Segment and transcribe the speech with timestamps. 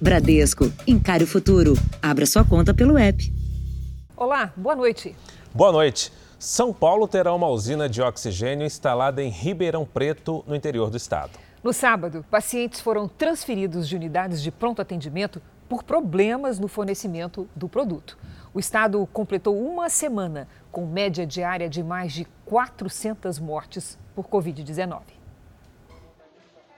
[0.00, 1.74] Bradesco, encare o futuro.
[2.00, 3.32] Abra sua conta pelo app.
[4.16, 5.16] Olá, boa noite.
[5.52, 6.12] Boa noite.
[6.38, 11.32] São Paulo terá uma usina de oxigênio instalada em Ribeirão Preto, no interior do estado.
[11.64, 17.68] No sábado, pacientes foram transferidos de unidades de pronto atendimento por problemas no fornecimento do
[17.68, 18.16] produto.
[18.54, 25.00] O estado completou uma semana com média diária de mais de 400 mortes por Covid-19.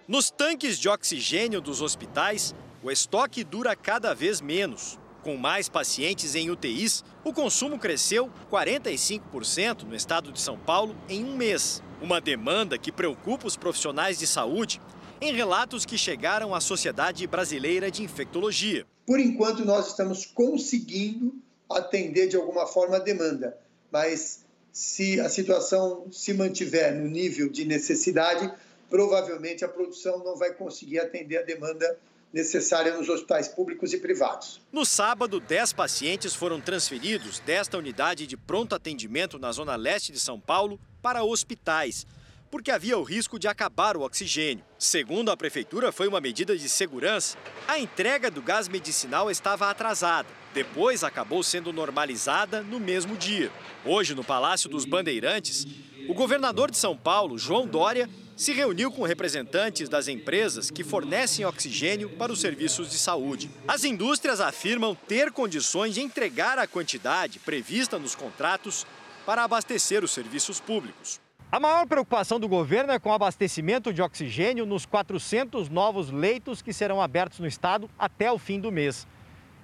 [0.08, 4.98] Nos tanques de oxigênio dos hospitais, o estoque dura cada vez menos.
[5.22, 11.22] Com mais pacientes em UTIs, o consumo cresceu 45% no estado de São Paulo em
[11.22, 11.82] um mês.
[12.00, 14.80] Uma demanda que preocupa os profissionais de saúde
[15.20, 18.86] em relatos que chegaram à Sociedade Brasileira de Infectologia.
[19.06, 21.34] Por enquanto, nós estamos conseguindo
[21.68, 23.56] atender de alguma forma a demanda,
[23.92, 24.42] mas
[24.72, 28.50] se a situação se mantiver no nível de necessidade,
[28.88, 31.98] provavelmente a produção não vai conseguir atender a demanda
[32.32, 34.60] necessária nos hospitais públicos e privados.
[34.72, 40.20] No sábado, 10 pacientes foram transferidos desta unidade de pronto atendimento na zona leste de
[40.20, 42.06] São Paulo para hospitais,
[42.50, 44.64] porque havia o risco de acabar o oxigênio.
[44.78, 47.38] Segundo a prefeitura, foi uma medida de segurança.
[47.68, 50.28] A entrega do gás medicinal estava atrasada.
[50.52, 53.52] Depois acabou sendo normalizada no mesmo dia.
[53.84, 55.66] Hoje, no Palácio dos Bandeirantes,
[56.08, 61.44] o governador de São Paulo, João Dória, se reuniu com representantes das empresas que fornecem
[61.44, 63.50] oxigênio para os serviços de saúde.
[63.68, 68.86] As indústrias afirmam ter condições de entregar a quantidade prevista nos contratos
[69.26, 71.20] para abastecer os serviços públicos.
[71.52, 76.62] A maior preocupação do governo é com o abastecimento de oxigênio nos 400 novos leitos
[76.62, 79.04] que serão abertos no estado até o fim do mês.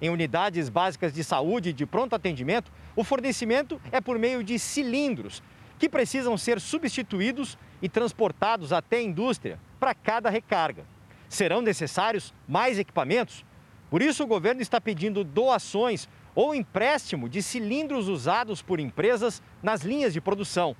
[0.01, 4.59] Em unidades básicas de saúde e de pronto atendimento, o fornecimento é por meio de
[4.59, 5.41] cilindros
[5.79, 10.83] que precisam ser substituídos e transportados até a indústria para cada recarga.
[11.29, 13.45] Serão necessários mais equipamentos?
[13.89, 19.83] Por isso, o governo está pedindo doações ou empréstimo de cilindros usados por empresas nas
[19.83, 20.75] linhas de produção.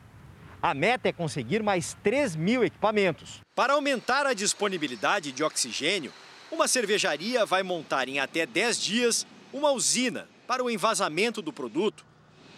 [0.62, 3.42] A meta é conseguir mais 3 mil equipamentos.
[3.56, 6.12] Para aumentar a disponibilidade de oxigênio,
[6.52, 12.04] uma cervejaria vai montar em até 10 dias uma usina para o envasamento do produto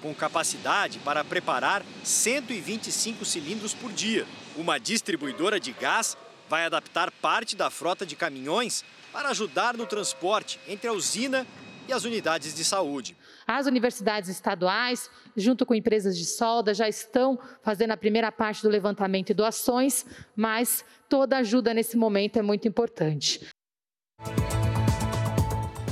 [0.01, 4.25] com capacidade para preparar 125 cilindros por dia.
[4.55, 6.17] Uma distribuidora de gás
[6.49, 11.45] vai adaptar parte da frota de caminhões para ajudar no transporte entre a usina
[11.87, 13.17] e as unidades de saúde.
[13.51, 18.69] As universidades estaduais, junto com empresas de solda, já estão fazendo a primeira parte do
[18.69, 20.05] levantamento e doações,
[20.35, 23.41] mas toda ajuda nesse momento é muito importante.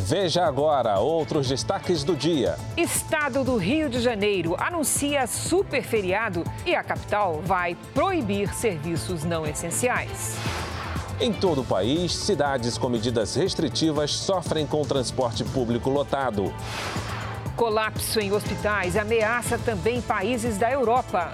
[0.06, 2.60] Veja agora outros destaques do dia.
[2.78, 9.48] Estado do Rio de Janeiro anuncia super feriado e a capital vai proibir serviços não
[9.48, 10.36] essenciais.
[11.20, 16.54] Em todo o país, cidades com medidas restritivas sofrem com o transporte público lotado.
[17.58, 21.34] Colapso em hospitais ameaça também países da Europa.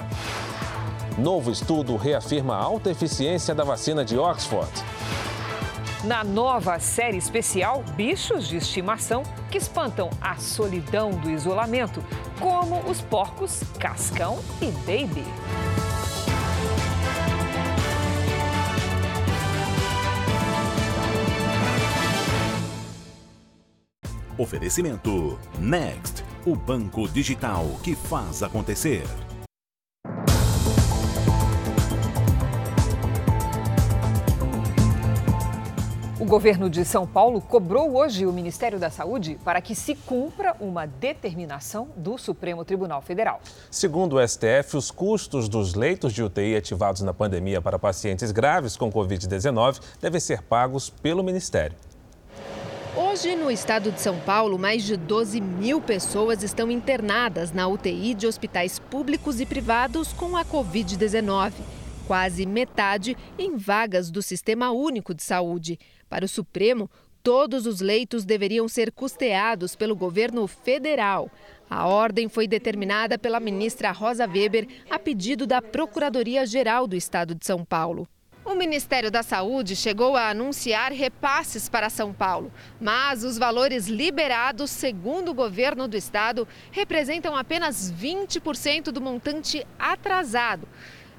[1.18, 4.72] Novo estudo reafirma a alta eficiência da vacina de Oxford
[6.04, 12.04] na nova série especial Bichos de Estimação que espantam a solidão do isolamento,
[12.40, 15.24] como os porcos Cascão e Baby.
[24.44, 29.04] Oferecimento Next, o banco digital que faz acontecer.
[36.20, 40.54] O governo de São Paulo cobrou hoje o Ministério da Saúde para que se cumpra
[40.60, 43.40] uma determinação do Supremo Tribunal Federal.
[43.72, 48.76] Segundo o STF, os custos dos leitos de UTI ativados na pandemia para pacientes graves
[48.76, 51.78] com Covid-19 devem ser pagos pelo Ministério.
[52.96, 58.14] Hoje, no estado de São Paulo, mais de 12 mil pessoas estão internadas na UTI
[58.14, 61.54] de hospitais públicos e privados com a Covid-19.
[62.06, 65.80] Quase metade em vagas do Sistema Único de Saúde.
[66.08, 66.88] Para o Supremo,
[67.24, 71.32] todos os leitos deveriam ser custeados pelo governo federal.
[71.68, 77.44] A ordem foi determinada pela ministra Rosa Weber a pedido da Procuradoria-Geral do Estado de
[77.44, 78.08] São Paulo.
[78.46, 84.70] O Ministério da Saúde chegou a anunciar repasses para São Paulo, mas os valores liberados,
[84.70, 90.68] segundo o governo do estado, representam apenas 20% do montante atrasado.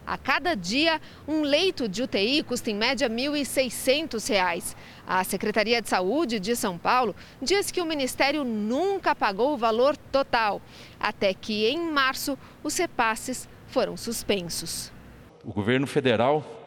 [0.07, 4.77] A cada dia, um leito de UTI custa em média R$ 1.600.
[5.07, 9.97] A Secretaria de Saúde de São Paulo diz que o Ministério nunca pagou o valor
[9.97, 10.61] total,
[11.01, 14.93] até que em março os repasses foram suspensos.
[15.43, 16.64] O governo federal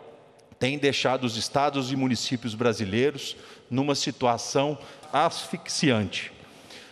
[0.60, 3.36] tem deixado os estados e municípios brasileiros
[3.70, 4.78] numa situação
[5.12, 6.32] asfixiante.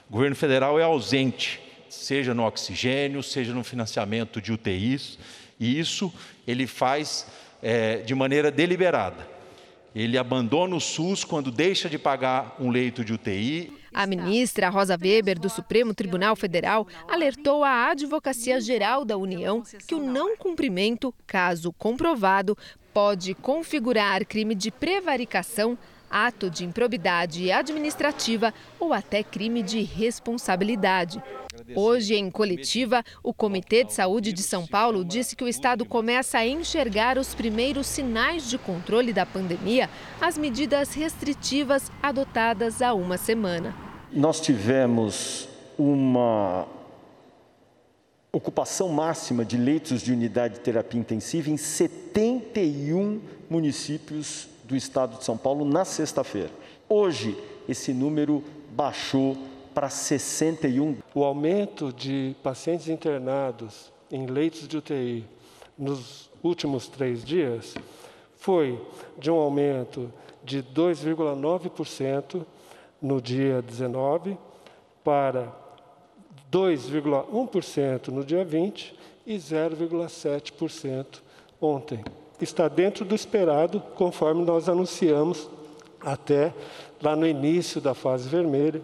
[0.10, 1.60] O governo federal é ausente,
[1.90, 5.18] seja no oxigênio, seja no financiamento de UTIs,
[5.60, 6.14] e isso
[6.48, 7.28] ele faz
[7.62, 9.28] é, de maneira deliberada.
[9.96, 13.72] Ele abandona o SUS quando deixa de pagar um leito de UTI.
[13.96, 19.96] A ministra Rosa Weber, do Supremo Tribunal Federal, alertou à Advocacia Geral da União que
[19.96, 22.58] o não cumprimento, caso comprovado,
[22.94, 25.78] pode configurar crime de prevaricação
[26.12, 31.24] ato de improbidade administrativa ou até crime de responsabilidade.
[31.76, 36.38] Hoje, em coletiva, o Comitê de Saúde de São Paulo disse que o Estado começa
[36.38, 43.18] a enxergar os primeiros sinais de controle da pandemia, as medidas restritivas adotadas há uma
[43.18, 43.76] semana.
[44.12, 46.68] Nós tivemos uma
[48.32, 55.24] ocupação máxima de leitos de unidade de terapia intensiva em 71 municípios do estado de
[55.24, 56.52] São Paulo na sexta-feira.
[56.90, 57.38] Hoje,
[57.68, 59.38] esse número baixou
[59.76, 60.98] para 61.
[61.14, 65.26] O aumento de pacientes internados em leitos de UTI
[65.78, 67.76] nos últimos três dias
[68.38, 68.82] foi
[69.20, 70.12] de um aumento
[70.44, 72.46] de 2,9%
[73.02, 74.38] no dia 19
[75.04, 75.52] para
[76.50, 78.96] 2,1% no dia 20
[79.28, 81.22] e 0,7%
[81.60, 82.02] ontem
[82.42, 85.50] está dentro do esperado, conforme nós anunciamos
[86.00, 86.54] até
[87.02, 88.82] lá no início da fase vermelha.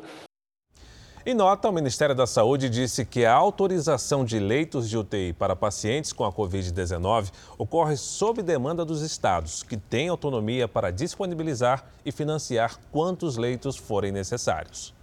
[1.23, 5.56] Em nota, o Ministério da Saúde disse que a autorização de leitos de UTI para
[5.56, 12.12] pacientes com a Covid-19 ocorre sob demanda dos estados, que têm autonomia para disponibilizar e
[12.12, 14.95] financiar quantos leitos forem necessários.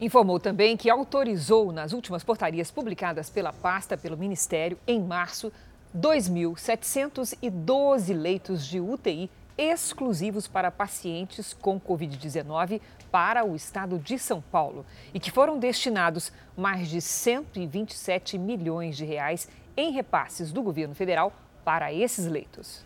[0.00, 5.50] Informou também que autorizou, nas últimas portarias publicadas pela pasta pelo Ministério em março,
[5.96, 9.28] 2.712 leitos de UTI
[9.58, 12.80] exclusivos para pacientes com Covid-19
[13.14, 14.84] para o estado de São Paulo
[15.14, 21.32] e que foram destinados mais de 127 milhões de reais em repasses do governo federal
[21.64, 22.84] para esses leitos.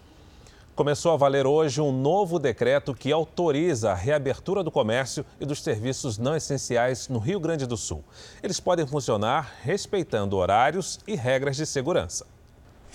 [0.77, 5.63] Começou a valer hoje um novo decreto que autoriza a reabertura do comércio e dos
[5.63, 8.05] serviços não essenciais no Rio Grande do Sul.
[8.43, 12.27] Eles podem funcionar respeitando horários e regras de segurança.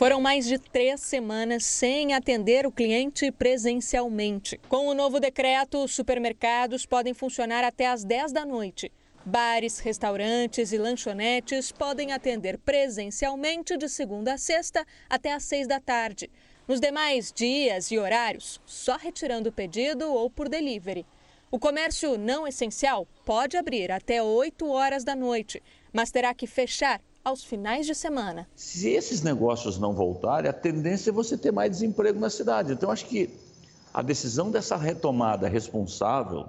[0.03, 4.59] Foram mais de três semanas sem atender o cliente presencialmente.
[4.67, 8.91] Com o novo decreto, supermercados podem funcionar até às 10 da noite.
[9.25, 15.79] Bares, restaurantes e lanchonetes podem atender presencialmente de segunda a sexta até às 6 da
[15.79, 16.29] tarde.
[16.67, 21.05] Nos demais dias e horários, só retirando o pedido ou por delivery.
[21.49, 25.63] O comércio não essencial pode abrir até 8 horas da noite,
[25.93, 28.47] mas terá que fechar aos finais de semana.
[28.55, 32.73] Se esses negócios não voltarem, a tendência é você ter mais desemprego na cidade.
[32.73, 33.29] Então, acho que
[33.93, 36.47] a decisão dessa retomada responsável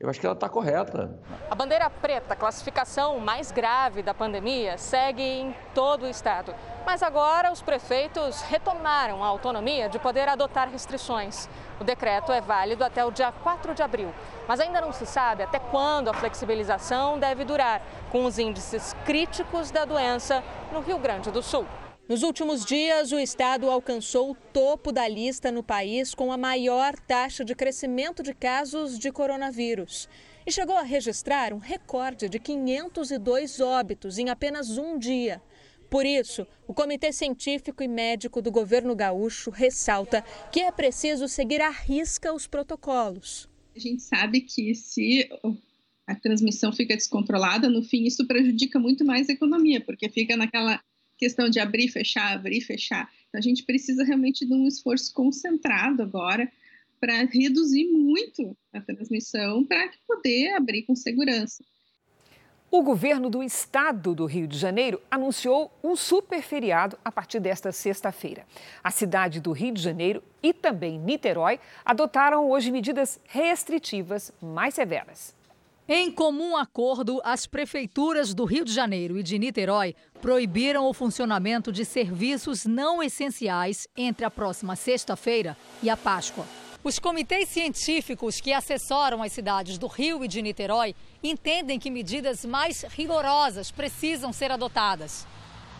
[0.00, 1.14] eu acho que ela está correta.
[1.50, 6.54] A bandeira preta, classificação mais grave da pandemia, segue em todo o estado.
[6.86, 11.50] Mas agora os prefeitos retomaram a autonomia de poder adotar restrições.
[11.78, 14.10] O decreto é válido até o dia 4 de abril,
[14.48, 19.70] mas ainda não se sabe até quando a flexibilização deve durar, com os índices críticos
[19.70, 20.42] da doença
[20.72, 21.66] no Rio Grande do Sul.
[22.10, 26.98] Nos últimos dias, o estado alcançou o topo da lista no país com a maior
[26.98, 30.08] taxa de crescimento de casos de coronavírus.
[30.44, 35.40] E chegou a registrar um recorde de 502 óbitos em apenas um dia.
[35.88, 41.60] Por isso, o Comitê Científico e Médico do governo gaúcho ressalta que é preciso seguir
[41.60, 43.48] à risca os protocolos.
[43.76, 45.28] A gente sabe que se
[46.08, 50.80] a transmissão fica descontrolada, no fim isso prejudica muito mais a economia, porque fica naquela
[51.20, 53.08] questão de abrir, fechar, abrir, fechar.
[53.28, 56.50] Então, a gente precisa realmente de um esforço concentrado agora
[56.98, 61.62] para reduzir muito a transmissão, para poder abrir com segurança.
[62.70, 67.72] O governo do estado do Rio de Janeiro anunciou um super feriado a partir desta
[67.72, 68.46] sexta-feira.
[68.82, 75.34] A cidade do Rio de Janeiro e também Niterói adotaram hoje medidas restritivas mais severas.
[75.92, 81.72] Em comum acordo, as prefeituras do Rio de Janeiro e de Niterói proibiram o funcionamento
[81.72, 86.46] de serviços não essenciais entre a próxima sexta-feira e a Páscoa.
[86.84, 90.94] Os comitês científicos que assessoram as cidades do Rio e de Niterói
[91.24, 95.26] entendem que medidas mais rigorosas precisam ser adotadas.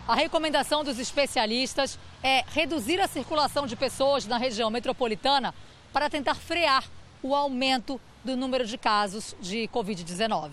[0.05, 5.55] A recomendação dos especialistas é reduzir a circulação de pessoas na região metropolitana
[5.93, 6.83] para tentar frear
[7.23, 10.51] o aumento do número de casos de Covid-19.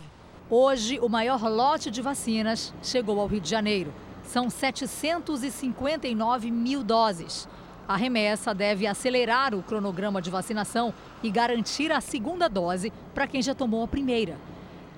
[0.48, 3.92] Hoje, o maior lote de vacinas chegou ao Rio de Janeiro.
[4.24, 7.46] São 759 mil doses.
[7.86, 13.42] A remessa deve acelerar o cronograma de vacinação e garantir a segunda dose para quem
[13.42, 14.38] já tomou a primeira.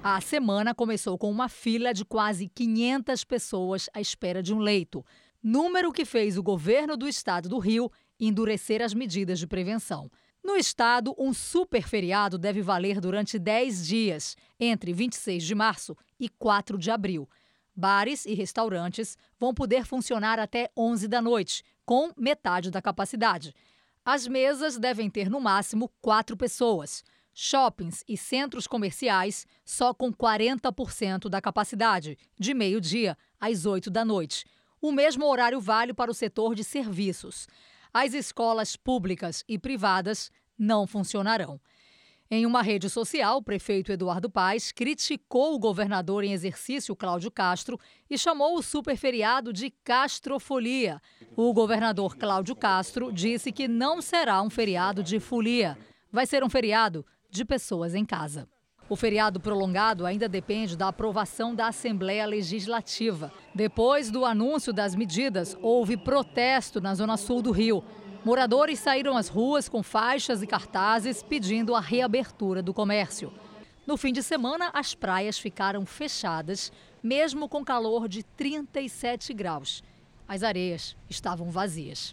[0.02, 5.04] A semana começou com uma fila de quase 500 pessoas à espera de um leito,
[5.42, 10.10] número que fez o governo do estado do Rio endurecer as medidas de prevenção.
[10.42, 16.28] No estado, um super feriado deve valer durante 10 dias, entre 26 de março e
[16.28, 17.28] 4 de abril.
[17.76, 23.54] Bares e restaurantes vão poder funcionar até 11 da noite, com metade da capacidade.
[24.04, 27.04] As mesas devem ter no máximo quatro pessoas.
[27.32, 34.44] Shoppings e centros comerciais só com 40% da capacidade, de meio-dia às 8 da noite.
[34.80, 37.46] O mesmo horário vale para o setor de serviços.
[37.92, 41.60] As escolas públicas e privadas não funcionarão.
[42.32, 47.76] Em uma rede social, o prefeito Eduardo Paes criticou o governador em exercício, Cláudio Castro,
[48.08, 51.02] e chamou o superferiado de castrofolia.
[51.34, 55.76] O governador Cláudio Castro disse que não será um feriado de folia,
[56.12, 58.48] vai ser um feriado de pessoas em casa.
[58.90, 63.32] O feriado prolongado ainda depende da aprovação da Assembleia Legislativa.
[63.54, 67.84] Depois do anúncio das medidas, houve protesto na zona sul do Rio.
[68.24, 73.32] Moradores saíram às ruas com faixas e cartazes pedindo a reabertura do comércio.
[73.86, 79.84] No fim de semana, as praias ficaram fechadas, mesmo com calor de 37 graus.
[80.26, 82.12] As areias estavam vazias.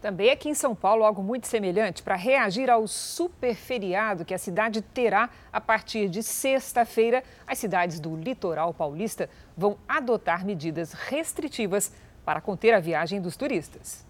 [0.00, 4.38] Também aqui em São Paulo, algo muito semelhante para reagir ao super feriado que a
[4.38, 7.24] cidade terá a partir de sexta-feira.
[7.46, 11.92] As cidades do litoral paulista vão adotar medidas restritivas
[12.24, 14.06] para conter a viagem dos turistas.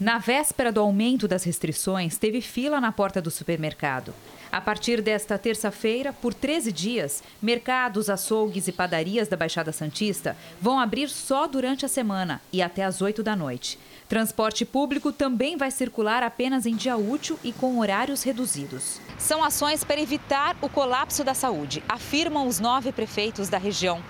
[0.00, 4.14] Na véspera do aumento das restrições, teve fila na porta do supermercado.
[4.50, 10.78] A partir desta terça-feira, por 13 dias, mercados, açougues e padarias da Baixada Santista vão
[10.78, 13.78] abrir só durante a semana e até às 8 da noite.
[14.08, 19.00] Transporte público também vai circular apenas em dia útil e com horários reduzidos.
[19.18, 24.02] São ações para evitar o colapso da saúde, afirmam os nove prefeitos da região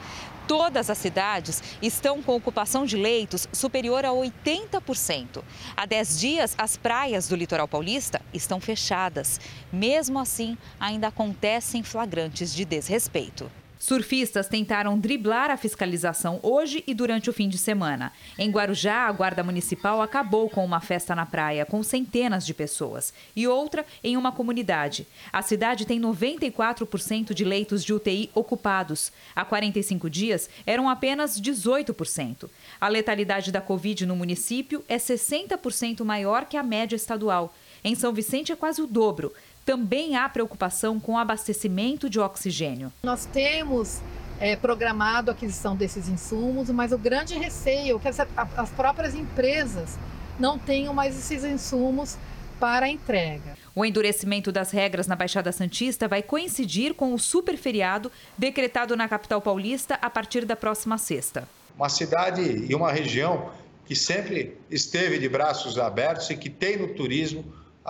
[0.49, 5.45] todas as cidades estão com ocupação de leitos superior a 80%.
[5.76, 9.38] Há 10 dias, as praias do litoral paulista estão fechadas.
[9.71, 13.52] Mesmo assim, ainda acontecem flagrantes de desrespeito.
[13.78, 18.12] Surfistas tentaram driblar a fiscalização hoje e durante o fim de semana.
[18.37, 23.14] Em Guarujá, a Guarda Municipal acabou com uma festa na praia com centenas de pessoas
[23.37, 25.06] e outra em uma comunidade.
[25.32, 29.12] A cidade tem 94% de leitos de UTI ocupados.
[29.35, 32.49] Há 45 dias eram apenas 18%.
[32.80, 37.54] A letalidade da Covid no município é 60% maior que a média estadual.
[37.85, 39.32] Em São Vicente é quase o dobro
[39.69, 42.91] também há preocupação com o abastecimento de oxigênio.
[43.03, 44.01] Nós temos
[44.41, 48.19] é, programado a aquisição desses insumos, mas o grande receio é que as,
[48.57, 49.99] as próprias empresas
[50.41, 52.17] não tenham mais esses insumos
[52.59, 53.59] para a entrega.
[53.75, 59.43] O endurecimento das regras na Baixada Santista vai coincidir com o superferiado decretado na capital
[59.43, 61.47] paulista a partir da próxima sexta.
[61.77, 63.51] Uma cidade e uma região
[63.85, 67.45] que sempre esteve de braços abertos e que tem no turismo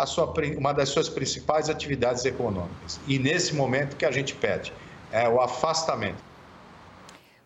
[0.07, 3.01] sua, uma das suas principais atividades econômicas.
[3.07, 4.73] E nesse momento que a gente pede
[5.11, 6.29] é o afastamento.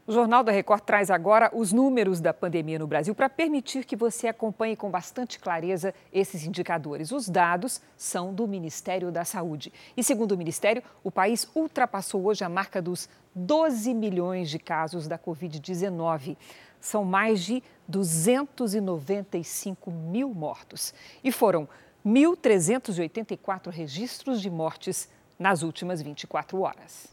[0.04, 3.94] O Jornal da Record traz agora os números da pandemia no Brasil para permitir que
[3.94, 7.12] você acompanhe com bastante clareza esses indicadores.
[7.12, 9.72] Os dados são do Ministério da Saúde.
[9.96, 15.06] E, segundo o Ministério, o país ultrapassou hoje a marca dos 12 milhões de casos
[15.06, 16.36] da Covid-19.
[16.80, 20.92] São mais de 295 mil mortos.
[21.22, 21.68] E foram
[22.06, 27.12] 1.384 registros de mortes nas últimas 24 horas.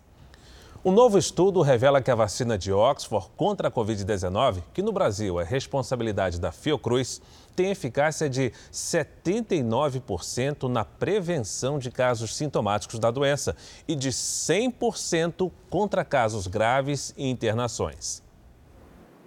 [0.84, 5.38] Um novo estudo revela que a vacina de Oxford contra a Covid-19, que no Brasil
[5.38, 7.22] é responsabilidade da Fiocruz,
[7.54, 16.06] tem eficácia de 79% na prevenção de casos sintomáticos da doença e de 100% contra
[16.06, 18.24] casos graves e internações.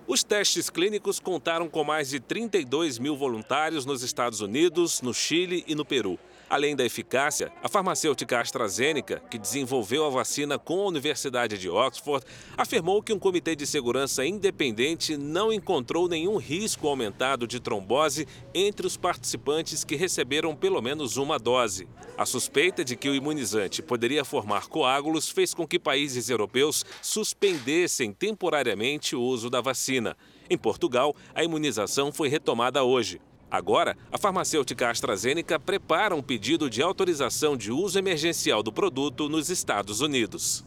[0.06, 5.64] Os testes clínicos contaram com mais de 32 mil voluntários nos Estados Unidos, no Chile
[5.66, 6.18] e no Peru.
[6.52, 12.26] Além da eficácia, a farmacêutica AstraZeneca, que desenvolveu a vacina com a Universidade de Oxford,
[12.58, 18.86] afirmou que um comitê de segurança independente não encontrou nenhum risco aumentado de trombose entre
[18.86, 21.88] os participantes que receberam pelo menos uma dose.
[22.18, 28.12] A suspeita de que o imunizante poderia formar coágulos fez com que países europeus suspendessem
[28.12, 30.14] temporariamente o uso da vacina.
[30.50, 33.22] Em Portugal, a imunização foi retomada hoje.
[33.52, 39.50] Agora, a farmacêutica AstraZeneca prepara um pedido de autorização de uso emergencial do produto nos
[39.50, 40.64] Estados Unidos.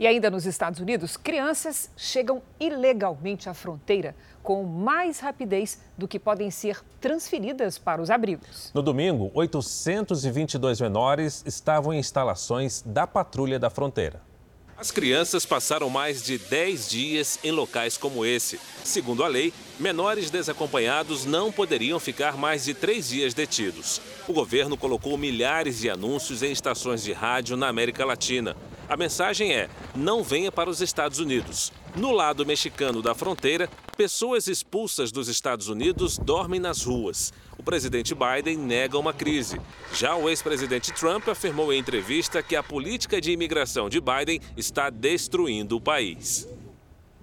[0.00, 6.18] E ainda nos Estados Unidos, crianças chegam ilegalmente à fronteira com mais rapidez do que
[6.18, 8.70] podem ser transferidas para os abrigos.
[8.72, 14.22] No domingo, 822 menores estavam em instalações da Patrulha da Fronteira.
[14.76, 18.58] As crianças passaram mais de 10 dias em locais como esse.
[18.82, 24.00] Segundo a lei, menores desacompanhados não poderiam ficar mais de três dias detidos.
[24.26, 28.56] O governo colocou milhares de anúncios em estações de rádio na América Latina.
[28.88, 31.72] A mensagem é: não venha para os Estados Unidos.
[31.96, 37.32] No lado mexicano da fronteira, pessoas expulsas dos Estados Unidos dormem nas ruas.
[37.56, 39.60] O presidente Biden nega uma crise.
[39.92, 44.90] Já o ex-presidente Trump afirmou em entrevista que a política de imigração de Biden está
[44.90, 46.48] destruindo o país.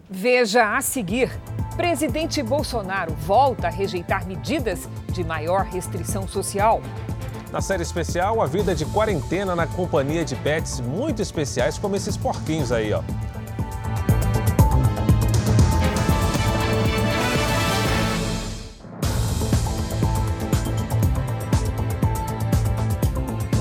[0.10, 1.30] Veja a seguir:
[1.76, 6.82] presidente Bolsonaro volta a rejeitar medidas de maior restrição social.
[7.52, 12.16] Na série especial, a vida de quarentena na companhia de pets muito especiais, como esses
[12.16, 13.04] porquinhos aí, ó.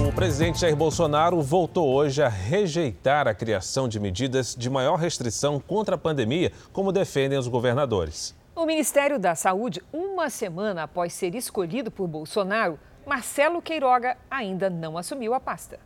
[0.08, 5.58] O presidente Jair Bolsonaro voltou hoje a rejeitar a criação de medidas de maior restrição
[5.58, 8.36] contra a pandemia, como defendem os governadores.
[8.54, 12.78] O Ministério da Saúde, uma semana após ser escolhido por Bolsonaro,
[13.10, 15.80] Marcelo Queiroga ainda não assumiu a pasta.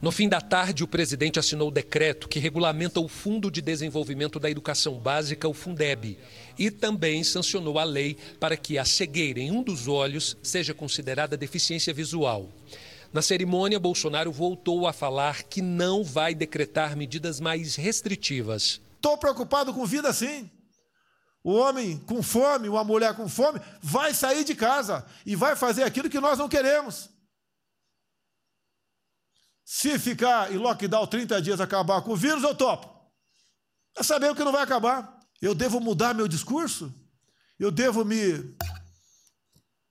[0.00, 4.38] No fim da tarde, o presidente assinou o decreto que regulamenta o Fundo de Desenvolvimento
[4.38, 6.16] da Educação Básica, o Fundeb,
[6.56, 11.36] e também sancionou a lei para que a cegueira em um dos olhos seja considerada
[11.36, 12.50] deficiência visual.
[13.12, 18.80] Na cerimônia, Bolsonaro voltou a falar que não vai decretar medidas mais restritivas.
[18.94, 20.48] Estou preocupado com vida sim.
[21.46, 25.84] O homem com fome, uma mulher com fome, vai sair de casa e vai fazer
[25.84, 27.08] aquilo que nós não queremos.
[29.64, 32.92] Se ficar em lockdown 30 dias acabar com o vírus, eu topo.
[33.96, 35.20] É saber o que não vai acabar.
[35.40, 36.92] Eu devo mudar meu discurso?
[37.60, 38.56] Eu devo me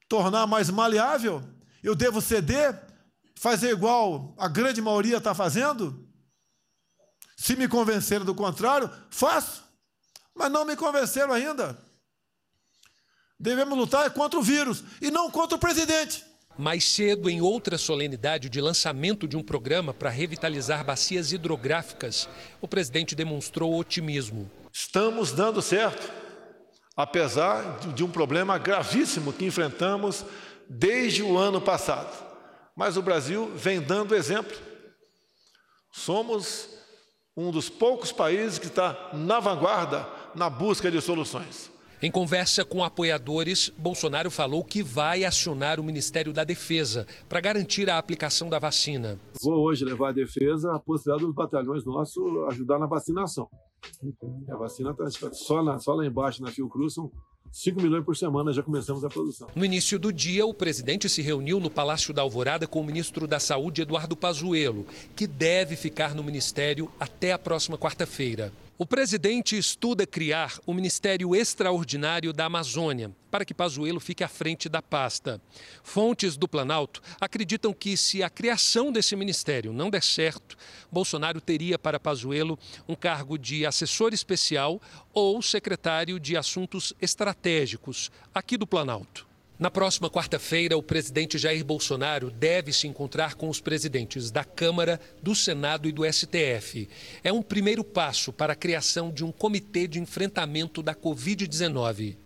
[0.10, 1.42] tornar mais maleável?
[1.82, 2.78] Eu devo ceder?
[3.40, 6.06] Fazer igual a grande maioria está fazendo?
[7.38, 9.65] Se me convencer do contrário, faço
[10.36, 11.78] mas não me convenceram ainda.
[13.40, 16.24] Devemos lutar contra o vírus e não contra o presidente.
[16.58, 22.30] Mais cedo, em outra solenidade de lançamento de um programa para revitalizar bacias hidrográficas,
[22.62, 24.50] o presidente demonstrou otimismo.
[24.72, 26.10] Estamos dando certo,
[26.96, 30.26] apesar de um problema gravíssimo que enfrentamos
[30.70, 32.24] desde o ano passado.
[32.74, 34.58] Mas o Brasil vem dando exemplo.
[35.92, 36.70] Somos
[37.36, 41.72] um dos poucos países que está na vanguarda na busca de soluções.
[42.02, 47.90] Em conversa com apoiadores, Bolsonaro falou que vai acionar o Ministério da Defesa para garantir
[47.90, 49.18] a aplicação da vacina.
[49.42, 53.50] Vou hoje levar à defesa a possibilidade dos batalhões nossos ajudar na vacinação.
[54.52, 57.10] A vacina está só, na, só lá embaixo na Fiocruz, são
[57.52, 59.48] 5 milhões por semana já começamos a produção.
[59.56, 63.26] No início do dia, o presidente se reuniu no Palácio da Alvorada com o ministro
[63.26, 68.52] da Saúde, Eduardo Pazuello, que deve ficar no ministério até a próxima quarta-feira.
[68.78, 74.68] O presidente estuda criar o Ministério Extraordinário da Amazônia, para que Pazuello fique à frente
[74.68, 75.42] da pasta.
[75.82, 80.58] Fontes do Planalto acreditam que, se a criação desse ministério não der certo,
[80.92, 84.82] Bolsonaro teria para Pazuello um cargo de assessor especial
[85.14, 89.35] ou secretário de Assuntos Estratégicos, aqui do Planalto.
[89.58, 95.00] Na próxima quarta-feira, o presidente Jair Bolsonaro deve se encontrar com os presidentes da Câmara,
[95.24, 96.90] do Senado e do STF.
[97.24, 102.18] É um primeiro passo para a criação de um comitê de enfrentamento da Covid-19.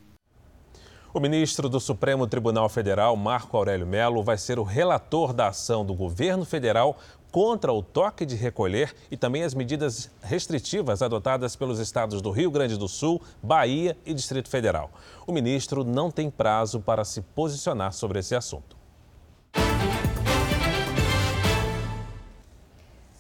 [1.14, 5.86] O ministro do Supremo Tribunal Federal, Marco Aurélio Melo, vai ser o relator da ação
[5.86, 7.00] do governo federal
[7.32, 12.52] contra o toque de recolher e também as medidas restritivas adotadas pelos estados do Rio
[12.52, 14.92] Grande do Sul, Bahia e Distrito Federal.
[15.28, 18.78] O ministro não tem prazo para se posicionar sobre esse assunto.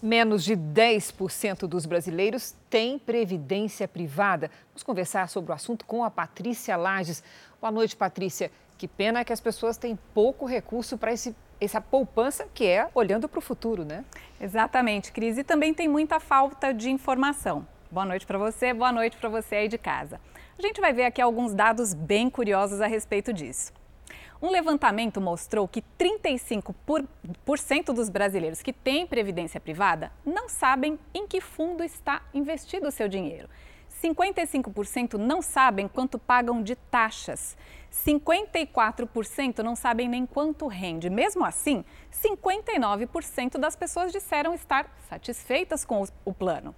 [0.01, 4.49] Menos de 10% dos brasileiros têm previdência privada.
[4.69, 7.21] Vamos conversar sobre o assunto com a Patrícia Lages.
[7.59, 8.49] Boa noite, Patrícia.
[8.77, 13.27] Que pena que as pessoas têm pouco recurso para esse essa poupança que é olhando
[13.27, 14.05] para o futuro, né?
[14.39, 15.37] Exatamente, Cris.
[15.37, 17.67] E também tem muita falta de informação.
[17.91, 20.21] Boa noite para você, boa noite para você aí de casa.
[20.57, 23.73] A gente vai ver aqui alguns dados bem curiosos a respeito disso.
[24.41, 31.41] Um levantamento mostrou que 35% dos brasileiros que têm previdência privada não sabem em que
[31.41, 33.49] fundo está investido o seu dinheiro.
[34.01, 37.57] 55% não sabem quanto pagam de taxas.
[37.91, 41.09] 54% não sabem nem quanto rende.
[41.09, 46.73] Mesmo assim, 59% das pessoas disseram estar satisfeitas com o plano.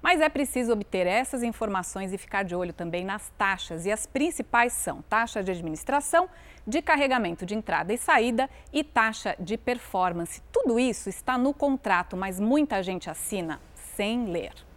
[0.00, 3.84] Mas é preciso obter essas informações e ficar de olho também nas taxas.
[3.84, 6.28] E as principais são taxa de administração,
[6.66, 10.40] de carregamento de entrada e saída e taxa de performance.
[10.52, 14.67] Tudo isso está no contrato, mas muita gente assina sem ler.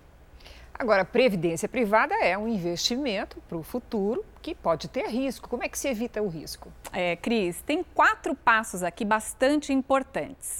[0.81, 5.47] Agora, previdência privada é um investimento para o futuro que pode ter risco.
[5.47, 6.73] Como é que se evita o risco?
[6.91, 10.59] É, Cris, tem quatro passos aqui bastante importantes.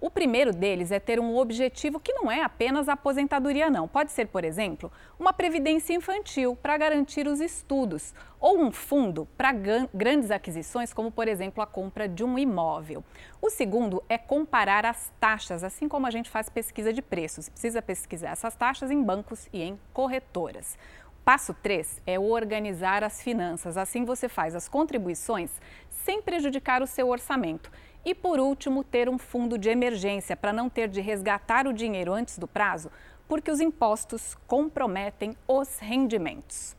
[0.00, 3.86] O primeiro deles é ter um objetivo que não é apenas a aposentadoria, não.
[3.86, 9.52] Pode ser, por exemplo, uma previdência infantil para garantir os estudos, ou um fundo para
[9.52, 13.04] grandes aquisições, como, por exemplo, a compra de um imóvel.
[13.42, 17.50] O segundo é comparar as taxas, assim como a gente faz pesquisa de preços.
[17.50, 20.78] Precisa pesquisar essas taxas em bancos e em corretoras.
[21.22, 23.76] Passo 3 é organizar as finanças.
[23.76, 25.50] Assim você faz as contribuições
[25.90, 27.70] sem prejudicar o seu orçamento.
[28.04, 32.12] E por último, ter um fundo de emergência para não ter de resgatar o dinheiro
[32.12, 32.90] antes do prazo,
[33.28, 36.76] porque os impostos comprometem os rendimentos.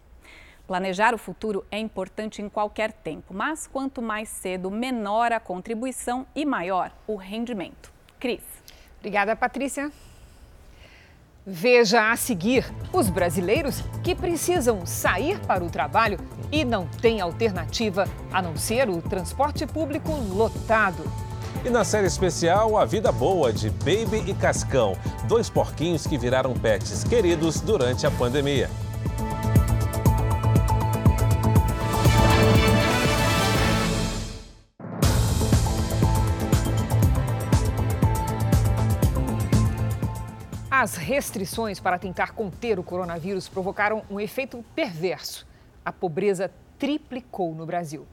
[0.68, 6.26] Planejar o futuro é importante em qualquer tempo, mas quanto mais cedo, menor a contribuição
[6.36, 7.92] e maior o rendimento.
[8.20, 8.44] Cris.
[9.00, 9.92] Obrigada, Patrícia.
[11.46, 16.20] Veja a seguir os brasileiros que precisam sair para o trabalho
[16.52, 21.04] e não têm alternativa a não ser o transporte público lotado.
[21.66, 24.96] E na série especial, A Vida Boa de Baby e Cascão,
[25.28, 28.70] dois porquinhos que viraram pets queridos durante a pandemia.
[41.12, 45.46] Restrições para tentar conter o coronavírus provocaram um efeito perverso.
[45.84, 48.08] A pobreza triplicou no Brasil.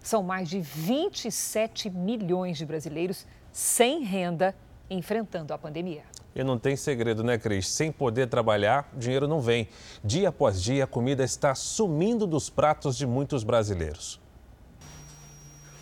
[0.00, 4.54] São mais de 27 milhões de brasileiros sem renda
[4.88, 6.04] enfrentando a pandemia.
[6.32, 7.68] E não tem segredo, né, Cris?
[7.68, 9.68] Sem poder trabalhar, dinheiro não vem.
[10.04, 14.20] Dia após dia, a comida está sumindo dos pratos de muitos brasileiros.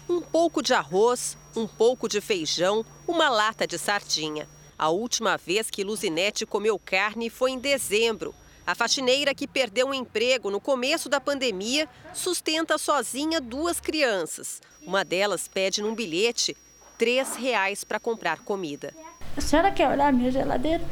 [0.09, 4.49] Um pouco de arroz, um pouco de feijão, uma lata de sardinha.
[4.83, 8.35] A última vez que Luzinete comeu carne foi em dezembro.
[8.67, 14.61] A faxineira que perdeu o emprego no começo da pandemia sustenta sozinha duas crianças.
[14.85, 16.57] Uma delas pede num bilhete
[16.99, 18.93] três reais para comprar comida.
[19.37, 20.83] A senhora quer olhar a minha geladeira?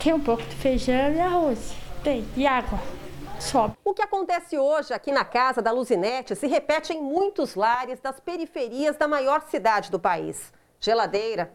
[0.00, 1.72] Tem um pouco de feijão e arroz.
[2.04, 2.24] Tem.
[2.36, 2.78] E água.
[3.40, 3.74] Sobe.
[3.84, 8.20] O que acontece hoje aqui na casa da Luzinete se repete em muitos lares das
[8.20, 10.52] periferias da maior cidade do país.
[10.78, 11.50] Geladeira,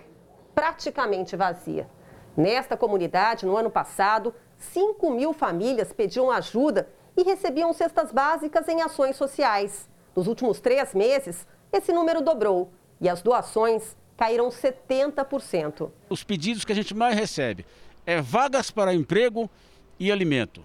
[0.60, 1.90] praticamente vazia.
[2.36, 8.82] Nesta comunidade, no ano passado, 5 mil famílias pediam ajuda e recebiam cestas básicas em
[8.82, 9.90] ações sociais.
[10.14, 15.90] Nos últimos três meses, esse número dobrou e as doações caíram 70%.
[16.10, 17.66] Os pedidos que a gente mais recebe
[18.06, 19.50] é vagas para emprego
[19.98, 20.62] e alimento.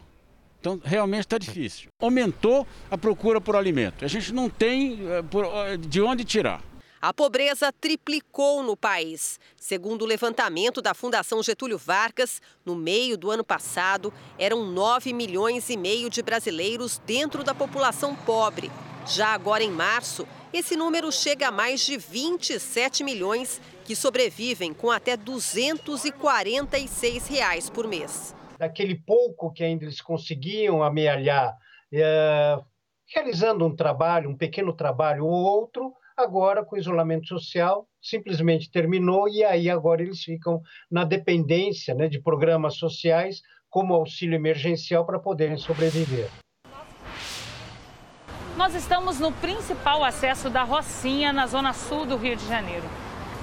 [0.59, 1.89] Então, realmente está difícil.
[2.01, 4.05] Aumentou a procura por alimento.
[4.05, 6.61] A gente não tem eh, de onde tirar.
[7.05, 9.39] A pobreza triplicou no país.
[9.59, 15.69] Segundo o levantamento da Fundação Getúlio Vargas, no meio do ano passado, eram 9 milhões
[15.69, 18.71] e meio de brasileiros dentro da população pobre.
[19.07, 24.91] Já agora em março, esse número chega a mais de 27 milhões que sobrevivem com
[24.91, 28.35] até 246 reais por mês.
[28.59, 31.55] Daquele pouco que ainda eles conseguiam amealhar,
[31.93, 32.59] é,
[33.15, 39.29] realizando um trabalho, um pequeno trabalho ou outro, Agora, com o isolamento social, simplesmente terminou
[39.29, 45.19] e aí agora eles ficam na dependência né, de programas sociais como auxílio emergencial para
[45.19, 46.31] poderem sobreviver.
[48.57, 52.85] Nós estamos no principal acesso da Rocinha, na zona sul do Rio de Janeiro.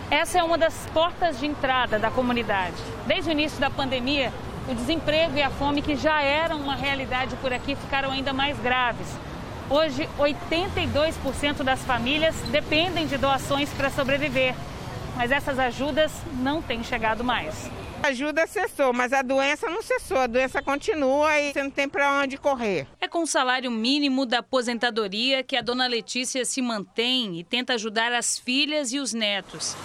[0.10, 2.78] Essa é uma das portas de entrada da comunidade.
[3.06, 4.32] Desde o início da pandemia,
[4.70, 8.58] o desemprego e a fome, que já eram uma realidade por aqui, ficaram ainda mais
[8.60, 9.08] graves.
[9.72, 14.54] Hoje, 82% das famílias dependem de doações para sobreviver,
[15.16, 17.72] mas essas ajudas não têm chegado mais.
[18.04, 20.18] A ajuda cessou, mas a doença não cessou.
[20.18, 22.86] A doença continua e você não tem para onde correr.
[23.00, 27.76] É com o salário mínimo da aposentadoria que a dona Letícia se mantém e tenta
[27.76, 29.78] ajudar as filhas e os netos.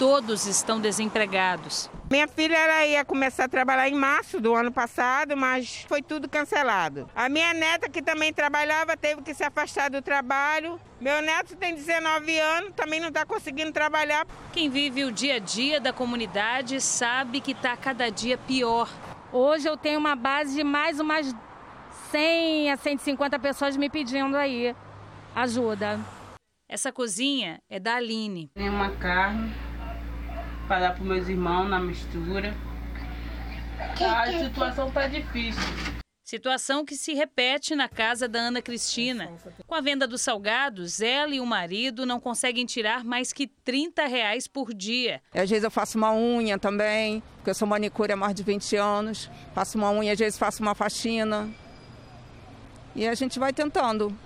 [0.00, 1.90] Todos estão desempregados.
[2.10, 6.26] Minha filha ela ia começar a trabalhar em março do ano passado, mas foi tudo
[6.26, 7.06] cancelado.
[7.14, 10.80] A minha neta, que também trabalhava, teve que se afastar do trabalho.
[10.98, 14.26] Meu neto tem 19 anos, também não está conseguindo trabalhar.
[14.54, 18.88] Quem vive o dia a dia da comunidade sabe que está cada dia pior.
[19.30, 21.30] Hoje eu tenho uma base de mais umas
[22.10, 24.74] 100 a 150 pessoas me pedindo aí
[25.34, 26.00] ajuda.
[26.66, 28.50] Essa cozinha é da Aline.
[28.54, 29.52] Tem uma carne
[30.70, 32.54] para dar para meus irmãos na mistura.
[34.00, 35.60] A situação tá difícil.
[36.22, 39.32] Situação que se repete na casa da Ana Cristina.
[39.66, 44.06] Com a venda dos salgados, ela e o marido não conseguem tirar mais que 30
[44.06, 45.20] reais por dia.
[45.34, 48.76] Às vezes eu faço uma unha também, porque eu sou manicure há mais de 20
[48.76, 49.28] anos.
[49.52, 51.50] Faço uma unha, às vezes faço uma faxina.
[52.94, 54.16] E a gente vai tentando.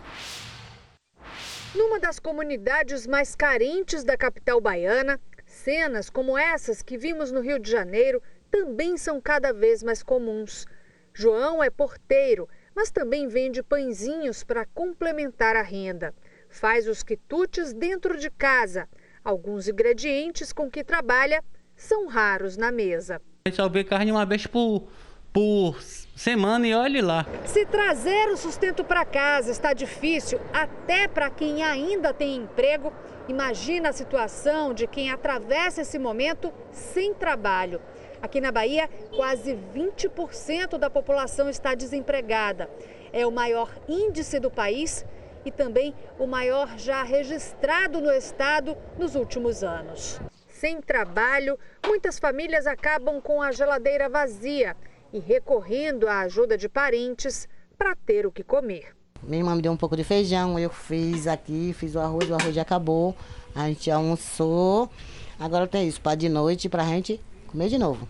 [1.74, 5.18] Numa das comunidades mais carentes da capital baiana,
[5.64, 10.66] cenas como essas que vimos no Rio de Janeiro também são cada vez mais comuns.
[11.14, 12.46] João é porteiro,
[12.76, 16.14] mas também vende pãezinhos para complementar a renda.
[16.50, 18.86] Faz os quitutes dentro de casa.
[19.24, 21.42] Alguns ingredientes com que trabalha
[21.74, 23.22] são raros na mesa.
[23.46, 24.86] A gente só vê carne uma vez por,
[25.32, 25.80] por
[26.14, 27.26] semana e olhe lá.
[27.46, 32.92] Se trazer o sustento para casa está difícil, até para quem ainda tem emprego,
[33.28, 37.80] imagina a situação de quem atravessa esse momento sem trabalho.
[38.20, 42.70] Aqui na Bahia, quase 20% da população está desempregada.
[43.12, 45.04] É o maior índice do país
[45.44, 50.20] e também o maior já registrado no estado nos últimos anos.
[50.48, 54.74] Sem trabalho, muitas famílias acabam com a geladeira vazia
[55.12, 58.94] e recorrendo à ajuda de parentes para ter o que comer.
[59.26, 62.34] Minha irmã me deu um pouco de feijão, eu fiz aqui, fiz o arroz, o
[62.34, 63.16] arroz já acabou,
[63.54, 64.90] a gente almoçou.
[65.38, 68.06] Agora tem isso, para de noite, para a gente comer de novo.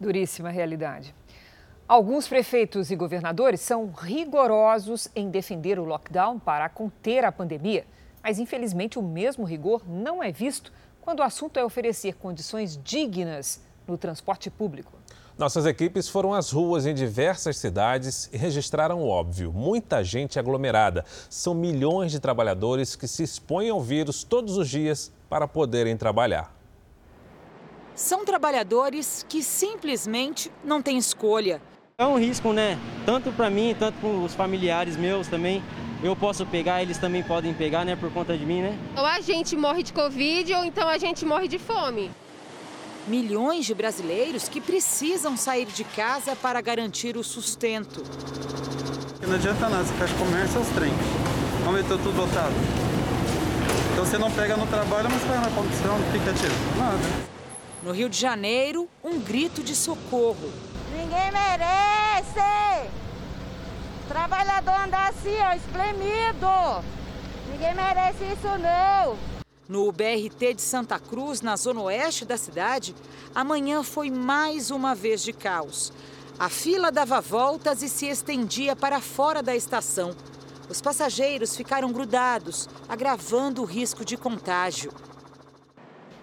[0.00, 1.14] Duríssima realidade.
[1.86, 7.84] Alguns prefeitos e governadores são rigorosos em defender o lockdown para conter a pandemia,
[8.22, 13.60] mas infelizmente o mesmo rigor não é visto quando o assunto é oferecer condições dignas
[13.86, 15.01] no transporte público.
[15.38, 21.04] Nossas equipes foram às ruas em diversas cidades e registraram o óbvio: muita gente aglomerada.
[21.30, 26.54] São milhões de trabalhadores que se expõem ao vírus todos os dias para poderem trabalhar.
[27.94, 31.62] São trabalhadores que simplesmente não têm escolha.
[31.96, 32.78] É um risco, né?
[33.06, 35.62] Tanto para mim, tanto para os familiares meus também.
[36.02, 37.96] Eu posso pegar, eles também podem pegar, né?
[37.96, 38.78] Por conta de mim, né?
[38.96, 42.10] Ou a gente morre de Covid ou então a gente morre de fome.
[43.06, 48.02] Milhões de brasileiros que precisam sair de casa para garantir o sustento.
[49.26, 50.68] Não adianta nada, você fecha comércio aos.
[50.68, 52.54] Vamos ver, tá tudo lotado.
[53.92, 56.54] Então você não pega no trabalho, mas vai na condição, no aplicativo.
[56.78, 57.32] Nada.
[57.82, 60.52] No Rio de Janeiro, um grito de socorro.
[60.92, 62.88] Ninguém merece!
[64.06, 66.84] Trabalhador andar assim, ó, espremido!
[67.50, 69.31] Ninguém merece isso, não!
[69.68, 72.94] No BRT de Santa Cruz, na zona oeste da cidade,
[73.34, 75.92] amanhã foi mais uma vez de caos.
[76.38, 80.14] A fila dava voltas e se estendia para fora da estação.
[80.68, 84.92] Os passageiros ficaram grudados, agravando o risco de contágio.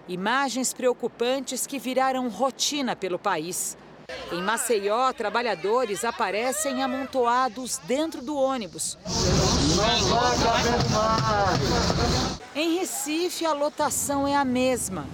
[0.06, 3.76] Imagens preocupantes que viraram rotina pelo país.
[4.32, 8.98] Em Maceió, trabalhadores aparecem amontoados dentro do ônibus.
[12.54, 15.06] Em Recife, a lotação é a mesma.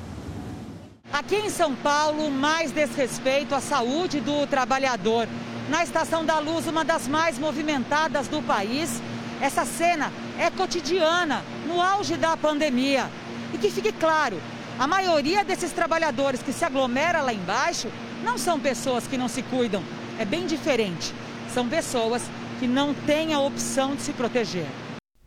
[1.12, 5.28] Aqui em São Paulo, mais desrespeito à saúde do trabalhador.
[5.68, 9.00] Na Estação da Luz, uma das mais movimentadas do país,
[9.40, 13.08] essa cena é cotidiana, no auge da pandemia.
[13.52, 14.40] E que fique claro,
[14.78, 17.88] a maioria desses trabalhadores que se aglomera lá embaixo
[18.22, 19.82] não são pessoas que não se cuidam.
[20.18, 21.14] É bem diferente.
[21.52, 22.22] São pessoas
[22.58, 24.66] que não têm a opção de se proteger.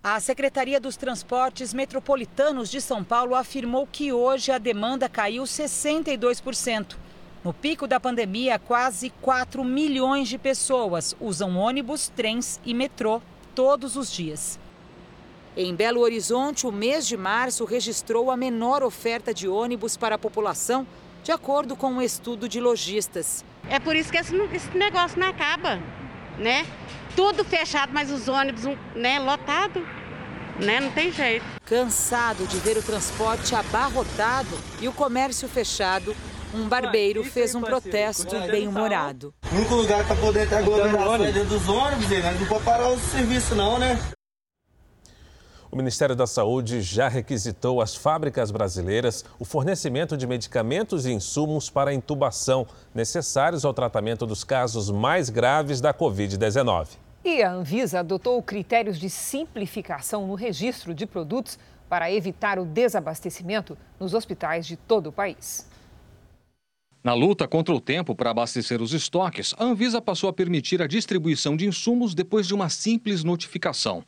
[0.02, 6.96] A Secretaria dos Transportes Metropolitanos de São Paulo afirmou que hoje a demanda caiu 62%.
[7.44, 13.22] No pico da pandemia, quase 4 milhões de pessoas usam ônibus, trens e metrô
[13.54, 14.60] todos os dias.
[15.56, 20.20] Em Belo Horizonte, o mês de março registrou a menor oferta de ônibus para a
[20.20, 20.88] população,
[21.24, 23.44] de acordo com um estudo de lojistas.
[23.70, 24.34] É por isso que esse
[24.78, 25.82] negócio não acaba,
[26.38, 26.66] né?
[27.16, 28.64] Tudo fechado, mas os ônibus,
[28.96, 29.86] né, lotado,
[30.60, 30.80] né?
[30.80, 31.46] Não tem jeito.
[31.66, 36.16] Cansado de ver o transporte abarrotado e o comércio fechado,
[36.54, 39.34] um barbeiro fez um protesto bem-humorado.
[39.52, 42.38] O único lugar para poder ter aglomeração é dentro dos ônibus, né?
[42.40, 44.00] Não pode parar o serviço não, né?
[45.72, 51.70] O Ministério da Saúde já requisitou às fábricas brasileiras o fornecimento de medicamentos e insumos
[51.70, 56.88] para a intubação necessários ao tratamento dos casos mais graves da Covid-19.
[57.24, 63.78] E a Anvisa adotou critérios de simplificação no registro de produtos para evitar o desabastecimento
[64.00, 65.70] nos hospitais de todo o país.
[67.04, 70.88] Na luta contra o tempo para abastecer os estoques, a Anvisa passou a permitir a
[70.88, 74.04] distribuição de insumos depois de uma simples notificação.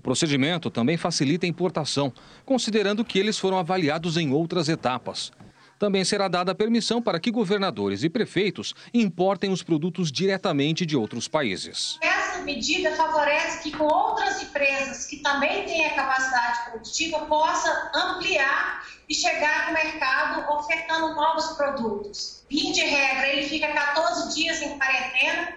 [0.00, 2.10] O procedimento também facilita a importação,
[2.46, 5.30] considerando que eles foram avaliados em outras etapas.
[5.78, 11.28] Também será dada permissão para que governadores e prefeitos importem os produtos diretamente de outros
[11.28, 11.98] países.
[12.00, 18.82] Essa medida favorece que com outras empresas que também têm a capacidade produtiva possa ampliar
[19.06, 22.42] e chegar no mercado ofertando novos produtos.
[22.48, 25.56] Via de regra, ele fica 14 dias em quarentena.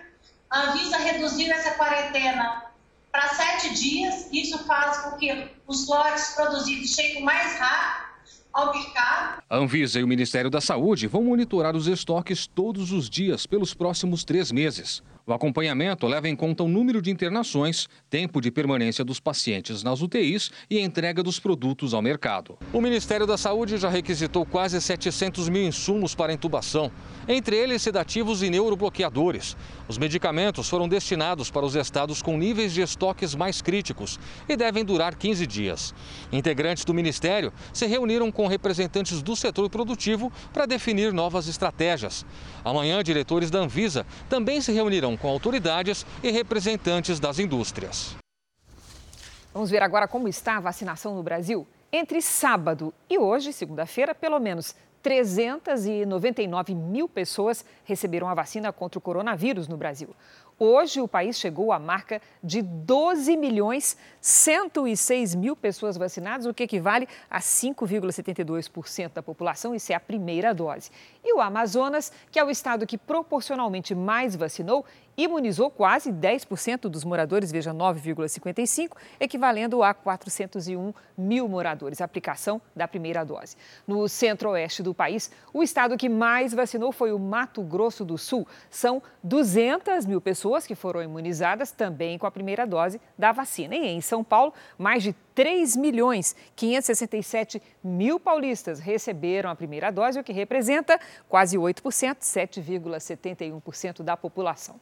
[0.50, 2.73] A Anvisa reduziu essa quarentena
[3.13, 4.28] para sete dias.
[4.34, 8.13] Isso faz com que os lotes produzidos cheguem mais rápido.
[9.49, 13.73] A Anvisa e o Ministério da Saúde vão monitorar os estoques todos os dias pelos
[13.73, 15.02] próximos três meses.
[15.26, 20.02] O acompanhamento leva em conta o número de internações, tempo de permanência dos pacientes nas
[20.02, 22.58] UTIs e entrega dos produtos ao mercado.
[22.73, 26.91] O Ministério da Saúde já requisitou quase 700 mil insumos para intubação,
[27.26, 29.56] entre eles sedativos e neurobloqueadores.
[29.94, 34.84] Os medicamentos foram destinados para os estados com níveis de estoques mais críticos e devem
[34.84, 35.94] durar 15 dias.
[36.32, 42.26] Integrantes do Ministério se reuniram com representantes do setor produtivo para definir novas estratégias.
[42.66, 48.16] Amanhã, diretores da Anvisa também se reunirão com autoridades e representantes das indústrias.
[49.54, 51.68] Vamos ver agora como está a vacinação no Brasil.
[51.92, 59.02] Entre sábado e hoje, segunda-feira, pelo menos 399 mil pessoas receberam a vacina contra o
[59.02, 60.16] coronavírus no Brasil.
[60.58, 66.63] Hoje, o país chegou à marca de 12 milhões 106 mil pessoas vacinadas, o que
[66.63, 69.76] equivale a 5,72% da população.
[69.76, 70.89] Isso é a primeira dose.
[71.22, 74.86] E o Amazonas, que é o estado que proporcionalmente mais vacinou,
[75.17, 83.23] imunizou quase 10% dos moradores, veja 9,55, equivalendo a 401 mil moradores, aplicação da primeira
[83.23, 83.56] dose.
[83.88, 88.47] No centro-oeste do país, o estado que mais vacinou foi o Mato Grosso do Sul.
[88.69, 93.76] São 200 mil pessoas que foram imunizadas também com a primeira dose da vacina.
[93.76, 100.19] E em São Paulo, mais de 3 milhões 567 mil paulistas receberam a primeira dose,
[100.19, 104.80] o que representa quase 8%, 7,71% da população.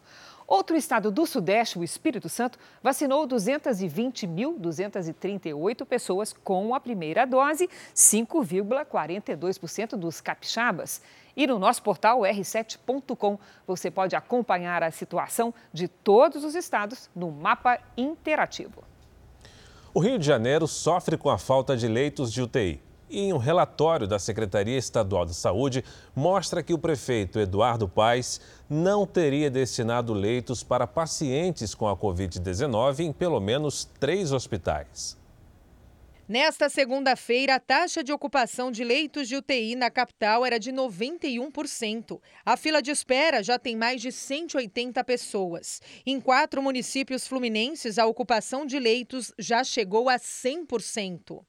[0.51, 9.95] Outro estado do Sudeste, o Espírito Santo, vacinou 220.238 pessoas com a primeira dose, 5,42%
[9.95, 11.01] dos capixabas.
[11.37, 17.31] E no nosso portal r7.com você pode acompanhar a situação de todos os estados no
[17.31, 18.90] mapa interativo.
[19.93, 22.82] O Rio de Janeiro sofre com a falta de leitos de UTI.
[23.10, 25.84] E um relatório da Secretaria Estadual de Saúde,
[26.15, 32.99] mostra que o prefeito Eduardo Paes não teria destinado leitos para pacientes com a Covid-19
[32.99, 35.17] em pelo menos três hospitais.
[36.31, 42.21] Nesta segunda-feira, a taxa de ocupação de leitos de UTI na capital era de 91%.
[42.45, 45.81] A fila de espera já tem mais de 180 pessoas.
[46.05, 51.43] Em quatro municípios fluminenses, a ocupação de leitos já chegou a 100%.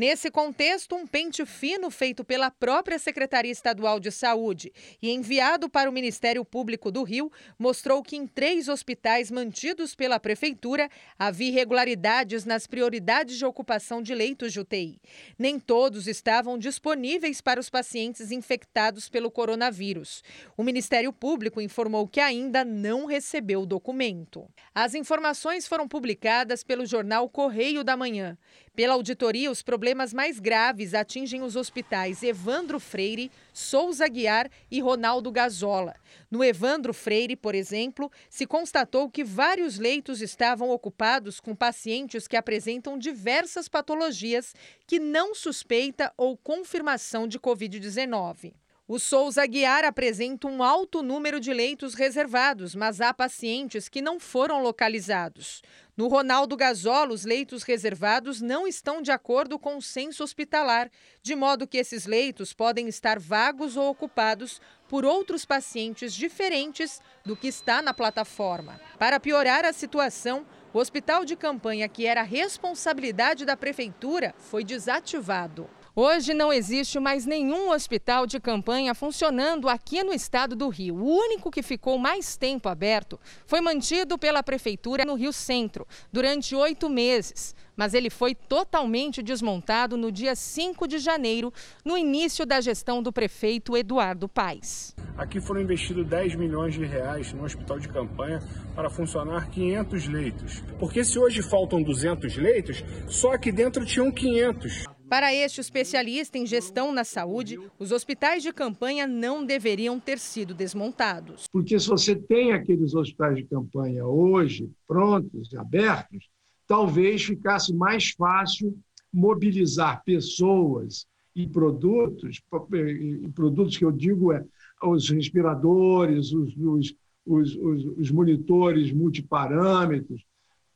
[0.00, 5.90] Nesse contexto, um pente fino feito pela própria Secretaria Estadual de Saúde e enviado para
[5.90, 12.46] o Ministério Público do Rio mostrou que em três hospitais mantidos pela Prefeitura havia irregularidades
[12.46, 14.98] nas prioridades de ocupação de leitos de UTI.
[15.38, 20.22] Nem todos estavam disponíveis para os pacientes infectados pelo coronavírus.
[20.56, 24.48] O Ministério Público informou que ainda não recebeu o documento.
[24.74, 28.38] As informações foram publicadas pelo jornal Correio da Manhã.
[28.74, 35.30] Pela auditoria, os problemas mais graves atingem os hospitais Evandro Freire, Souza Guiar e Ronaldo
[35.30, 35.94] Gazola.
[36.30, 42.36] No Evandro Freire, por exemplo, se constatou que vários leitos estavam ocupados com pacientes que
[42.36, 44.54] apresentam diversas patologias
[44.86, 48.52] que não suspeita ou confirmação de Covid-19.
[48.92, 54.18] O Souza Guiar apresenta um alto número de leitos reservados, mas há pacientes que não
[54.18, 55.62] foram localizados.
[56.00, 60.90] No Ronaldo Gazola, os leitos reservados não estão de acordo com o censo hospitalar,
[61.22, 67.36] de modo que esses leitos podem estar vagos ou ocupados por outros pacientes diferentes do
[67.36, 68.80] que está na plataforma.
[68.98, 75.68] Para piorar a situação, o hospital de campanha, que era responsabilidade da prefeitura, foi desativado.
[75.94, 80.94] Hoje não existe mais nenhum hospital de campanha funcionando aqui no estado do Rio.
[80.94, 86.54] O único que ficou mais tempo aberto foi mantido pela Prefeitura no Rio Centro, durante
[86.54, 87.56] oito meses.
[87.76, 91.52] Mas ele foi totalmente desmontado no dia 5 de janeiro,
[91.84, 94.94] no início da gestão do prefeito Eduardo Paes.
[95.18, 98.40] Aqui foram investidos 10 milhões de reais no hospital de campanha
[98.76, 100.62] para funcionar 500 leitos.
[100.78, 104.84] Porque se hoje faltam 200 leitos, só aqui dentro tinham 500.
[105.10, 110.54] Para este especialista em gestão na saúde, os hospitais de campanha não deveriam ter sido
[110.54, 111.48] desmontados.
[111.50, 116.28] Porque se você tem aqueles hospitais de campanha hoje prontos, abertos,
[116.64, 118.78] talvez ficasse mais fácil
[119.12, 121.04] mobilizar pessoas
[121.34, 122.40] e produtos,
[122.80, 124.44] e produtos que eu digo é
[124.80, 126.94] os respiradores, os, os,
[127.26, 127.56] os,
[127.98, 130.24] os monitores multiparâmetros,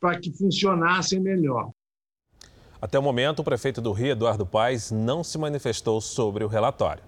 [0.00, 1.70] para que funcionassem melhor.
[2.84, 7.02] Até o momento, o prefeito do Rio, Eduardo Paes, não se manifestou sobre o relatório.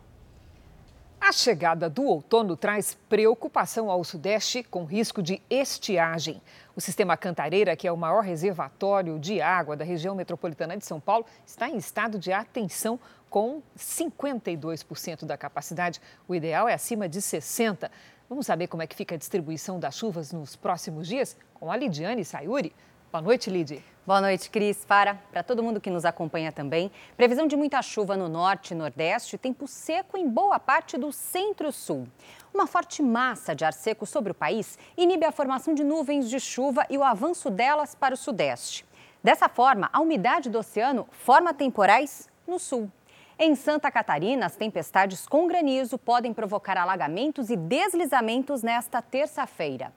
[1.20, 6.41] A chegada do outono traz preocupação ao Sudeste com risco de estiagem.
[6.74, 10.99] O sistema Cantareira, que é o maior reservatório de água da região metropolitana de São
[10.99, 12.99] Paulo, está em estado de atenção
[13.29, 16.01] com 52% da capacidade.
[16.27, 17.91] O ideal é acima de 60%.
[18.31, 21.37] Vamos saber como é que fica a distribuição das chuvas nos próximos dias?
[21.53, 22.74] Com a Lidiane Sayuri.
[23.12, 23.85] Boa noite, Lidy.
[24.07, 24.84] Boa noite, Cris.
[24.84, 26.92] Para, para todo mundo que nos acompanha também.
[27.16, 32.07] Previsão de muita chuva no norte e nordeste, tempo seco em boa parte do centro-sul.
[32.54, 36.38] Uma forte massa de ar seco sobre o país inibe a formação de nuvens de
[36.38, 38.86] chuva e o avanço delas para o sudeste.
[39.24, 42.88] Dessa forma, a umidade do oceano forma temporais no sul.
[43.36, 49.92] Em Santa Catarina, as tempestades com granizo podem provocar alagamentos e deslizamentos nesta terça-feira.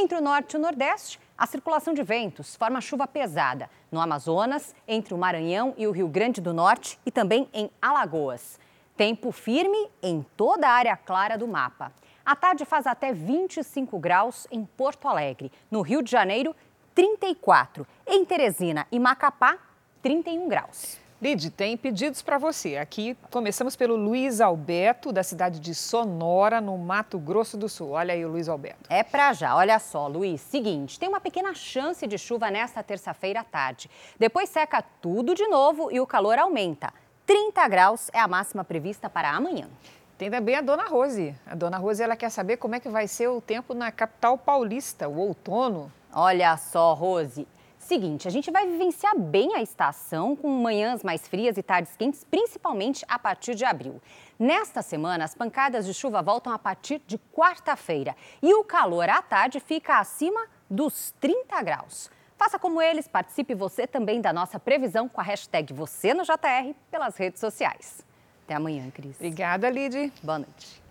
[0.00, 4.72] Entre o norte e o nordeste, a circulação de ventos forma chuva pesada no Amazonas,
[4.86, 8.60] entre o Maranhão e o Rio Grande do Norte e também em Alagoas.
[8.96, 11.92] Tempo firme em toda a área clara do mapa.
[12.24, 15.50] A tarde faz até 25 graus em Porto Alegre.
[15.68, 16.54] No Rio de Janeiro,
[16.94, 17.84] 34.
[18.06, 19.58] Em Teresina e Macapá,
[20.00, 21.07] 31 graus.
[21.20, 22.76] Lid, tem pedidos para você.
[22.76, 27.90] Aqui começamos pelo Luiz Alberto, da cidade de Sonora, no Mato Grosso do Sul.
[27.90, 28.88] Olha aí o Luiz Alberto.
[28.88, 29.56] É para já.
[29.56, 30.40] Olha só, Luiz.
[30.40, 33.90] Seguinte, tem uma pequena chance de chuva nesta terça-feira à tarde.
[34.16, 36.94] Depois seca tudo de novo e o calor aumenta.
[37.26, 39.68] 30 graus é a máxima prevista para amanhã.
[40.16, 41.34] Tem também a dona Rose.
[41.44, 44.38] A dona Rose ela quer saber como é que vai ser o tempo na capital
[44.38, 45.92] paulista, o outono.
[46.12, 47.44] Olha só, Rose.
[47.88, 52.22] Seguinte, a gente vai vivenciar bem a estação com manhãs mais frias e tardes quentes,
[52.22, 53.98] principalmente a partir de abril.
[54.38, 59.22] Nesta semana, as pancadas de chuva voltam a partir de quarta-feira e o calor à
[59.22, 62.10] tarde fica acima dos 30 graus.
[62.36, 66.74] Faça como eles, participe você também da nossa previsão com a hashtag Você no JR
[66.90, 68.04] pelas redes sociais.
[68.44, 69.16] Até amanhã, Cris.
[69.16, 70.12] Obrigada, Lid.
[70.22, 70.87] Boa noite.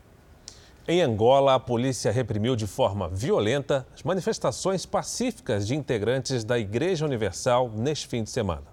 [0.90, 7.04] Em Angola, a polícia reprimiu de forma violenta as manifestações pacíficas de integrantes da Igreja
[7.04, 8.64] Universal neste fim de semana.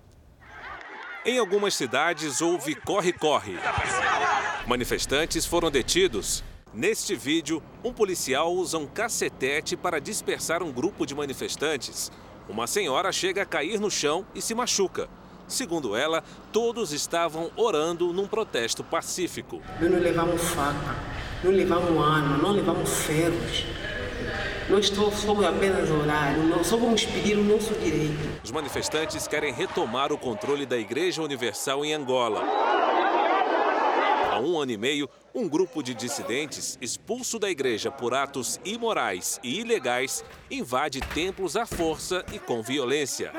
[1.26, 3.58] Em algumas cidades houve corre-corre.
[4.64, 6.44] Manifestantes foram detidos.
[6.72, 12.12] Neste vídeo, um policial usa um cacetete para dispersar um grupo de manifestantes.
[12.48, 15.08] Uma senhora chega a cair no chão e se machuca.
[15.48, 19.60] Segundo ela, todos estavam orando num protesto pacífico.
[19.80, 20.96] Nós não levamos faca,
[21.44, 23.66] não levamos arma, não levamos ferros.
[24.70, 28.40] Nós somos apenas orar, nós só vamos pedir o nosso direito.
[28.42, 32.42] Os manifestantes querem retomar o controle da Igreja Universal em Angola.
[34.32, 39.38] Há um ano e meio, um grupo de dissidentes, expulso da igreja por atos imorais
[39.44, 43.32] e ilegais, invade templos à força e com violência.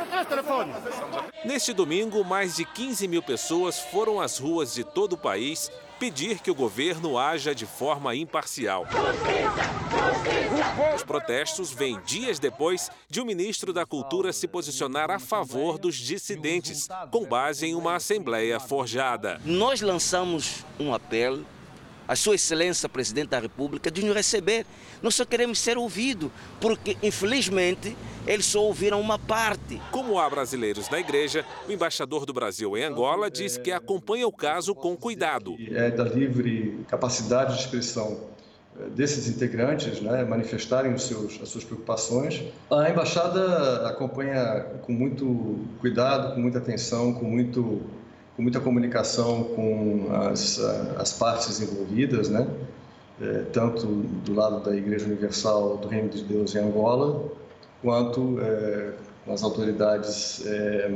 [1.43, 5.69] Neste domingo, mais de 15 mil pessoas foram às ruas de todo o país
[5.99, 8.85] pedir que o governo haja de forma imparcial.
[10.95, 15.77] Os protestos vêm dias depois de o um ministro da Cultura se posicionar a favor
[15.77, 19.39] dos dissidentes, com base em uma assembleia forjada.
[19.45, 21.45] Nós lançamos um apelo
[22.07, 24.65] a Sua Excelência Presidente da República de nos receber.
[25.01, 27.95] Nós só queremos ser ouvidos, porque infelizmente
[28.27, 29.81] eles só ouviram uma parte.
[29.91, 34.31] Como há brasileiros na igreja, o embaixador do Brasil em Angola diz que acompanha o
[34.31, 35.55] caso com cuidado.
[35.71, 38.19] É da livre capacidade de expressão
[38.79, 42.43] eh, desses integrantes né, manifestarem os seus, as suas preocupações.
[42.71, 47.81] A embaixada acompanha com muito cuidado, com muita atenção, com muito
[48.35, 50.59] com muita comunicação com as,
[50.97, 52.47] as partes envolvidas, né?
[53.21, 57.31] É, tanto do lado da Igreja Universal do Reino de Deus em Angola,
[57.81, 60.91] quanto é, com as autoridades é,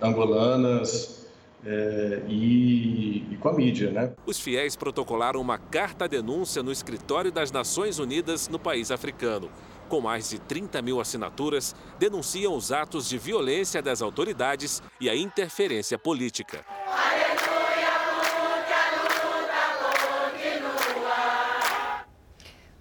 [0.00, 1.26] angolanas
[1.66, 3.90] é, e, e, com a mídia.
[3.90, 4.12] Né?
[4.24, 9.50] Os fiéis protocolaram uma carta-denúncia no escritório das Nações Unidas no país africano
[9.88, 15.16] com mais de 30 mil assinaturas, denunciam os atos de violência das autoridades e a
[15.16, 16.64] interferência política.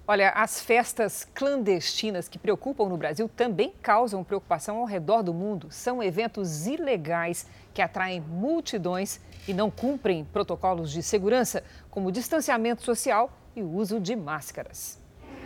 [0.09, 5.67] Olha, as festas clandestinas que preocupam no Brasil também causam preocupação ao redor do mundo.
[5.69, 13.29] São eventos ilegais que atraem multidões e não cumprem protocolos de segurança, como distanciamento social
[13.53, 14.96] e uso de máscaras.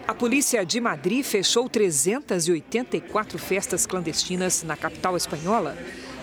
[0.07, 5.77] A polícia de Madrid fechou 384 festas clandestinas na capital espanhola.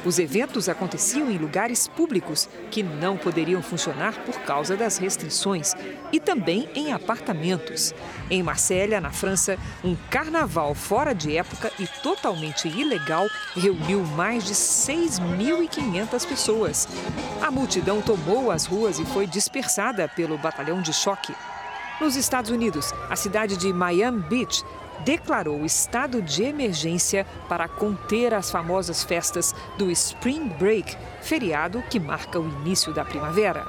[0.05, 5.74] Os eventos aconteciam em lugares públicos que não poderiam funcionar por causa das restrições
[6.12, 7.95] e também em apartamentos.
[8.31, 13.26] Em Marsella, na França, um carnaval fora de época e totalmente ilegal
[13.57, 16.89] reuniu mais de 6.500 pessoas.
[17.41, 21.35] A multidão tomou as ruas e foi dispersada pelo batalhão de choque.
[22.01, 24.64] Nos Estados Unidos, a cidade de Miami Beach
[25.05, 32.38] declarou estado de emergência para conter as famosas festas do Spring Break, feriado que marca
[32.38, 33.66] o início da primavera.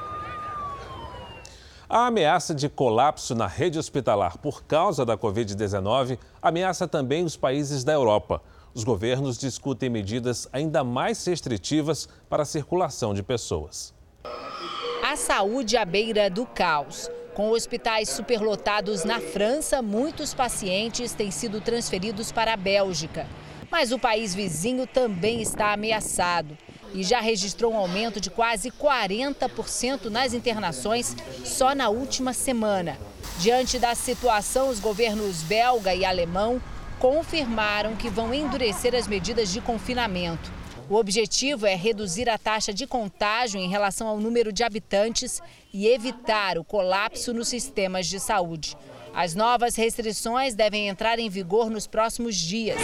[1.88, 7.82] A ameaça de colapso na rede hospitalar por causa da Covid-19 ameaça também os países
[7.82, 8.40] da Europa.
[8.72, 13.92] Os governos discutem medidas ainda mais restritivas para a circulação de pessoas.
[15.02, 17.10] A saúde à beira do caos.
[17.40, 23.26] Com hospitais superlotados na França, muitos pacientes têm sido transferidos para a Bélgica.
[23.70, 26.54] Mas o país vizinho também está ameaçado
[26.92, 32.98] e já registrou um aumento de quase 40% nas internações só na última semana.
[33.38, 36.60] Diante da situação, os governos belga e alemão
[36.98, 40.59] confirmaram que vão endurecer as medidas de confinamento.
[40.90, 45.40] O objetivo é reduzir a taxa de contágio em relação ao número de habitantes
[45.72, 48.76] e evitar o colapso nos sistemas de saúde.
[49.14, 52.80] As novas restrições devem entrar em vigor nos próximos dias.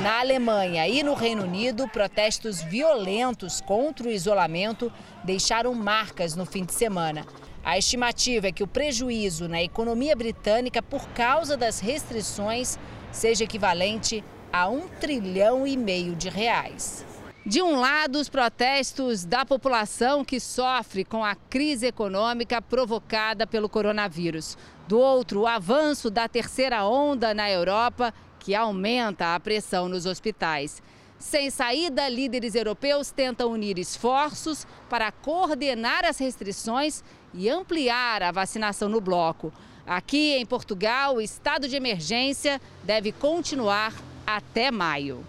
[0.00, 4.92] Na Alemanha e no Reino Unido, protestos violentos contra o isolamento
[5.24, 7.26] deixaram marcas no fim de semana.
[7.64, 12.78] A estimativa é que o prejuízo na economia britânica por causa das restrições
[13.10, 14.22] seja equivalente
[14.54, 17.04] a um trilhão e meio de reais.
[17.44, 23.68] De um lado, os protestos da população que sofre com a crise econômica provocada pelo
[23.68, 24.56] coronavírus.
[24.86, 30.80] Do outro, o avanço da terceira onda na Europa, que aumenta a pressão nos hospitais.
[31.18, 37.02] Sem saída, líderes europeus tentam unir esforços para coordenar as restrições
[37.34, 39.52] e ampliar a vacinação no bloco.
[39.84, 43.92] Aqui em Portugal, o estado de emergência deve continuar
[44.26, 45.24] até maio.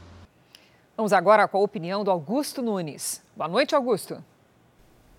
[0.96, 3.22] Vamos agora com a opinião do Augusto Nunes.
[3.36, 4.24] Boa noite, Augusto.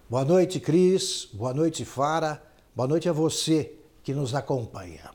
[0.09, 1.29] Boa noite, Cris.
[1.33, 2.43] Boa noite, Fara.
[2.75, 5.11] Boa noite a você que nos acompanha.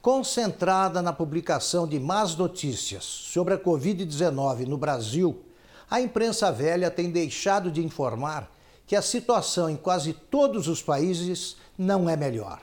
[0.00, 5.44] Concentrada na publicação de más notícias sobre a Covid-19 no Brasil,
[5.90, 8.50] a imprensa velha tem deixado de informar
[8.86, 12.60] que a situação em quase todos os países não é melhor.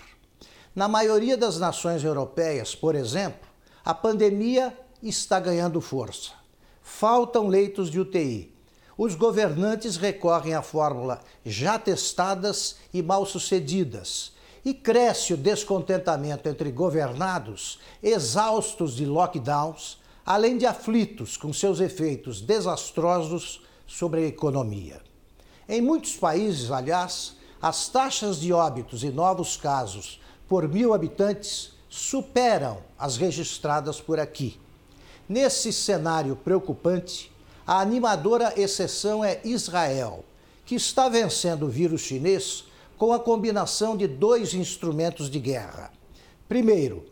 [0.75, 3.47] Na maioria das nações europeias, por exemplo,
[3.85, 4.77] a pandemia
[5.07, 6.31] está ganhando força.
[6.81, 8.53] Faltam leitos de UTI.
[8.97, 14.33] Os governantes recorrem à fórmula já testadas e mal sucedidas.
[14.65, 22.41] E cresce o descontentamento entre governados, exaustos de lockdowns, além de aflitos com seus efeitos
[22.41, 25.01] desastrosos sobre a economia.
[25.67, 32.79] Em muitos países, aliás, as taxas de óbitos e novos casos por mil habitantes superam
[32.97, 34.59] as registradas por aqui.
[35.29, 37.31] Nesse cenário preocupante,
[37.65, 40.25] a animadora exceção é Israel,
[40.65, 42.63] que está vencendo o vírus chinês
[42.97, 45.93] com a combinação de dois instrumentos de guerra.
[46.47, 47.05] Primeiro,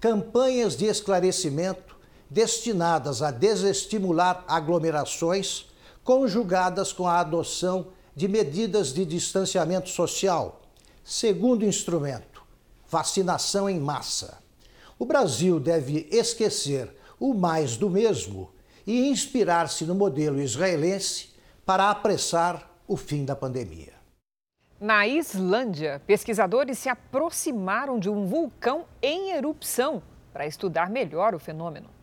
[0.00, 1.94] campanhas de esclarecimento
[2.30, 5.66] destinadas a desestimular aglomerações,
[6.02, 10.62] conjugadas com a adoção de medidas de distanciamento social.
[11.04, 12.42] Segundo instrumento,
[12.88, 14.38] vacinação em massa.
[14.98, 18.50] O Brasil deve esquecer o mais do mesmo
[18.86, 21.30] e inspirar-se no modelo israelense
[21.64, 23.92] para apressar o fim da pandemia.
[24.80, 30.02] Na Islândia, pesquisadores se aproximaram de um vulcão em erupção
[30.32, 31.97] para estudar melhor o fenômeno.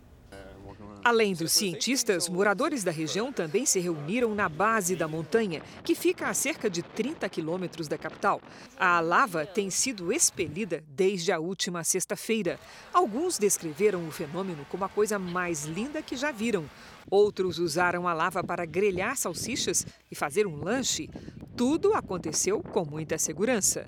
[1.05, 6.27] Além dos cientistas, moradores da região também se reuniram na base da montanha, que fica
[6.27, 8.41] a cerca de 30 quilômetros da capital.
[8.75, 12.59] A lava tem sido expelida desde a última sexta-feira.
[12.91, 16.65] Alguns descreveram o fenômeno como a coisa mais linda que já viram.
[17.07, 21.07] Outros usaram a lava para grelhar salsichas e fazer um lanche.
[21.55, 23.87] Tudo aconteceu com muita segurança.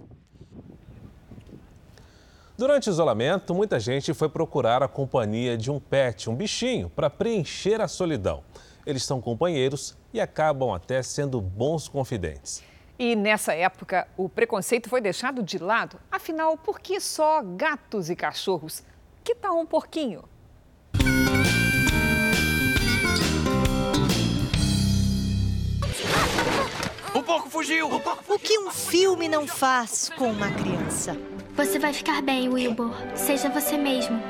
[2.57, 7.07] Durante o isolamento, muita gente foi procurar a companhia de um pet, um bichinho, para
[7.07, 8.43] preencher a solidão.
[8.83, 12.63] Eles são companheiros e acabam até sendo bons confidentes.
[12.97, 15.99] E nessa época, o preconceito foi deixado de lado.
[16.11, 18.83] Afinal, por que só gatos e cachorros?
[19.23, 20.23] Que tal um porquinho?
[27.27, 27.93] porco fugiu!
[27.93, 31.15] O, porco o que um filme não faz com uma criança?
[31.57, 32.93] Você vai ficar bem, Wilbur.
[33.15, 34.21] Seja você mesmo.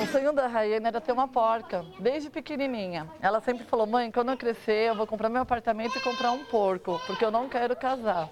[0.00, 3.08] O sonho da Rayane era ter uma porca, desde pequenininha.
[3.20, 6.44] Ela sempre falou, mãe, quando eu crescer, eu vou comprar meu apartamento e comprar um
[6.44, 8.30] porco, porque eu não quero casar.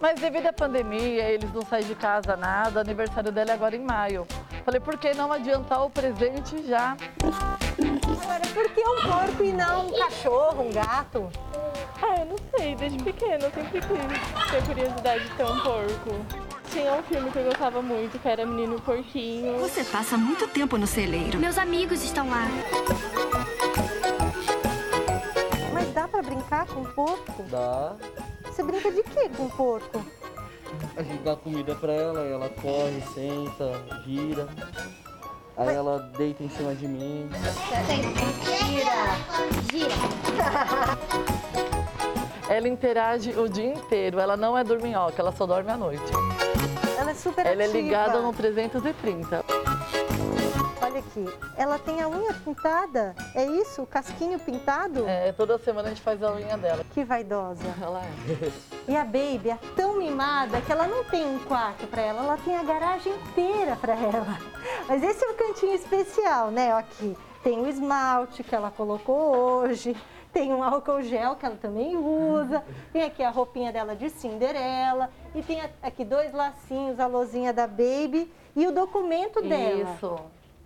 [0.00, 3.74] Mas devido à pandemia, eles não saem de casa nada, o aniversário dela é agora
[3.74, 4.24] em maio.
[4.64, 6.96] Falei, por que não adiantar o presente já?
[8.22, 11.28] Agora, por que um porco e não um cachorro, um gato?
[12.04, 16.26] Ah, eu não sei, desde pequena eu sempre quis ter curiosidade de ter um porco.
[16.70, 19.60] Tinha um filme que eu gostava muito, que era Menino Porquinho.
[19.60, 21.38] Você passa muito tempo no celeiro.
[21.38, 22.48] Meus amigos estão lá.
[25.72, 27.42] Mas dá pra brincar com porco?
[27.44, 27.94] Dá.
[28.46, 30.04] Você brinca de quê com porco?
[30.96, 34.48] A gente dá comida pra ela, ela corre, senta, gira.
[35.56, 35.76] Aí Mas...
[35.76, 37.28] ela deita em cima de mim.
[38.66, 39.18] Gira!
[39.70, 39.94] Gira!
[42.52, 46.04] Ela interage o dia inteiro, ela não é dorminhoca, ela só dorme à noite.
[46.98, 47.78] Ela é super Ela ativa.
[47.78, 49.42] é ligada no 330.
[50.82, 51.24] Olha aqui,
[51.56, 53.80] ela tem a unha pintada, é isso?
[53.80, 55.08] O casquinho pintado?
[55.08, 56.84] É, toda semana a gente faz a unha dela.
[56.92, 57.64] Que vaidosa.
[57.80, 58.52] Ela é.
[58.86, 62.36] E a Baby é tão mimada que ela não tem um quarto para ela, ela
[62.36, 64.38] tem a garagem inteira para ela.
[64.86, 66.70] Mas esse é um cantinho especial, né?
[66.74, 69.96] Aqui tem o esmalte que ela colocou hoje,
[70.32, 75.10] tem um álcool gel que ela também usa, tem aqui a roupinha dela de Cinderela
[75.34, 79.94] e tem aqui dois lacinhos, a lozinha da Baby e o documento dela.
[79.94, 80.18] Isso.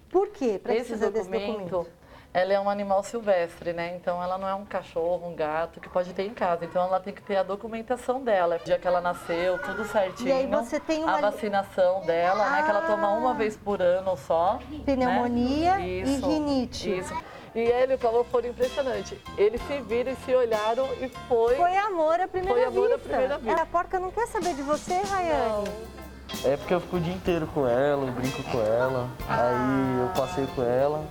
[0.08, 0.60] Por quê?
[0.62, 1.96] Precisa Esse documento, desse documento?
[2.32, 3.96] Ela é um animal silvestre, né?
[3.96, 6.66] Então ela não é um cachorro, um gato que pode ter em casa.
[6.66, 10.28] Então ela tem que ter a documentação dela, o dia que ela nasceu, tudo certinho.
[10.28, 11.16] E aí você tem uma...
[11.16, 12.50] A vacinação dela, ah.
[12.50, 12.62] né?
[12.62, 14.58] Que ela toma uma vez por ano só.
[14.84, 15.88] Pneumonia né?
[15.88, 16.98] e rinite.
[16.98, 17.14] Isso.
[17.56, 19.16] E ele e o Calor foram impressionantes.
[19.38, 21.56] Eles se viram e se olharam e foi.
[21.56, 22.94] Foi amor à primeira foi amor vista.
[22.96, 23.62] à primeira vista.
[23.62, 25.64] A porca não quer saber de você, Rayane?
[25.64, 25.96] Não.
[26.44, 29.48] É porque eu fico o dia inteiro com ela, eu brinco com ela, ah.
[29.48, 31.08] aí eu passei com ela,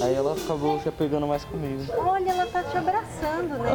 [0.00, 1.84] aí ela acabou se apegando mais comigo.
[1.98, 3.72] Olha, ela tá te abraçando, né?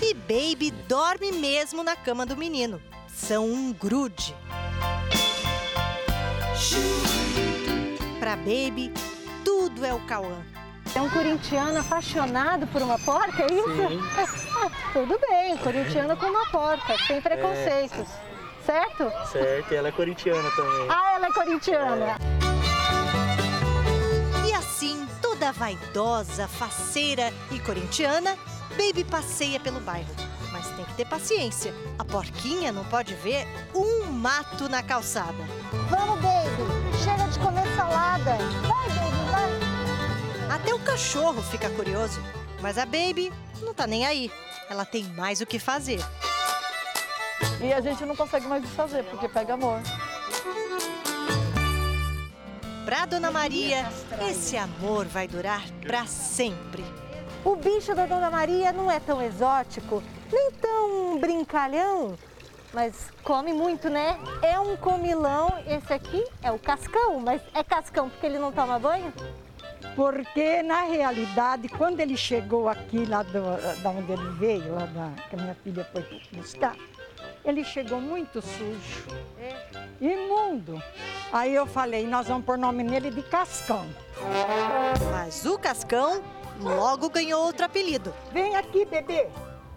[0.00, 2.80] e Baby dorme mesmo na cama do menino.
[3.06, 4.34] São um grude.
[8.22, 8.94] Pra Baby,
[9.44, 10.44] tudo é o Cauã.
[10.94, 13.88] É um corintiano apaixonado por uma porca, é isso?
[13.88, 14.00] Sim.
[14.94, 17.98] Tudo bem, corintiano com uma porca, sem preconceitos.
[17.98, 18.64] É.
[18.64, 19.10] Certo?
[19.32, 20.86] Certo, e ela é corintiana também.
[20.88, 22.16] Ah, ela é corintiana.
[24.44, 24.48] É.
[24.48, 28.38] E assim, toda vaidosa, faceira e corintiana,
[28.78, 30.14] Baby passeia pelo bairro.
[30.52, 31.74] Mas tem que ter paciência.
[31.98, 35.44] A porquinha não pode ver um mato na calçada.
[35.90, 36.81] Vamos, Baby!
[38.02, 38.36] Salada!
[38.66, 40.56] Vai, Baby, vai!
[40.56, 42.20] Até o cachorro fica curioso.
[42.60, 44.28] Mas a Baby não tá nem aí.
[44.68, 46.00] Ela tem mais o que fazer.
[47.60, 49.80] E a gente não consegue mais desfazer, porque pega amor.
[52.84, 53.88] Pra Dona Maria,
[54.28, 56.84] esse amor vai durar pra sempre.
[57.44, 62.18] O bicho da Dona Maria não é tão exótico, nem tão brincalhão,
[62.72, 64.18] mas come muito, né?
[64.40, 65.52] É um comilão.
[65.66, 69.12] Esse aqui é o cascão, mas é cascão porque ele não toma banho?
[69.94, 75.10] Porque, na realidade, quando ele chegou aqui, lá do, da onde ele veio, lá da,
[75.28, 76.76] que a minha filha foi buscar,
[77.44, 79.06] ele chegou muito sujo,
[79.38, 79.56] é.
[80.00, 80.80] imundo.
[81.32, 83.86] Aí eu falei, nós vamos pôr nome nele de Cascão.
[85.10, 86.22] Mas o Cascão
[86.60, 88.14] logo ganhou outro apelido.
[88.32, 89.28] Vem aqui, bebê.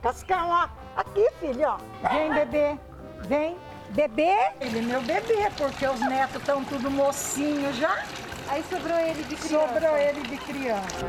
[0.01, 0.84] Cascão, ó.
[0.95, 1.77] Aqui, filho, ó.
[2.09, 2.79] Vem, bebê.
[3.27, 3.57] Vem.
[3.89, 4.51] Bebê?
[4.59, 8.03] Ele é meu bebê, porque os netos estão tudo mocinho já.
[8.47, 9.73] Aí sobrou ele de criança.
[9.73, 11.05] Sobrou ele de criança.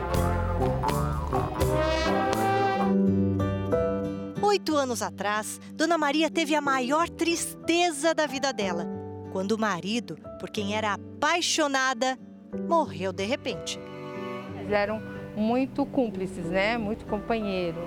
[4.43, 8.87] Oito anos atrás, Dona Maria teve a maior tristeza da vida dela,
[9.33, 12.19] quando o marido, por quem era apaixonada,
[12.69, 13.79] morreu de repente.
[14.59, 15.03] Eles eram
[15.37, 16.79] muito cúmplices, né?
[16.79, 17.79] Muito companheiro.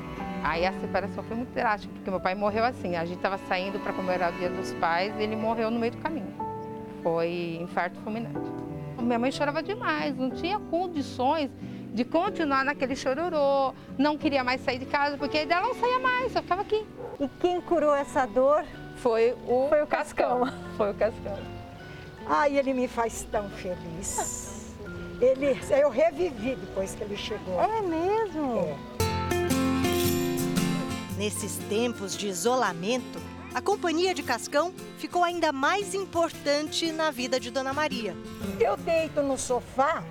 [0.44, 2.96] Aí a separação foi muito drástica, porque meu pai morreu assim.
[2.96, 5.92] A gente estava saindo para comemorar o dia dos pais e ele morreu no meio
[5.92, 6.34] do caminho.
[7.04, 8.40] Foi infarto fulminante.
[9.02, 11.50] Minha mãe chorava demais, não tinha condições
[11.94, 16.32] de continuar naquele chororô, não queria mais sair de casa, porque ela não saía mais,
[16.32, 16.86] só ficava aqui.
[17.20, 18.64] E quem curou essa dor?
[18.98, 20.42] Foi o, Foi o Cascão.
[20.42, 20.60] Cascão.
[20.78, 21.40] Foi o Cascão.
[22.28, 24.76] Ai, ele me faz tão feliz.
[25.22, 27.62] Ele, eu revivi depois que ele chegou.
[27.62, 28.60] É mesmo?
[28.60, 28.89] É.
[31.20, 33.20] Nesses tempos de isolamento,
[33.54, 38.16] a companhia de Cascão ficou ainda mais importante na vida de Dona Maria.
[38.58, 40.02] Eu deito no sofá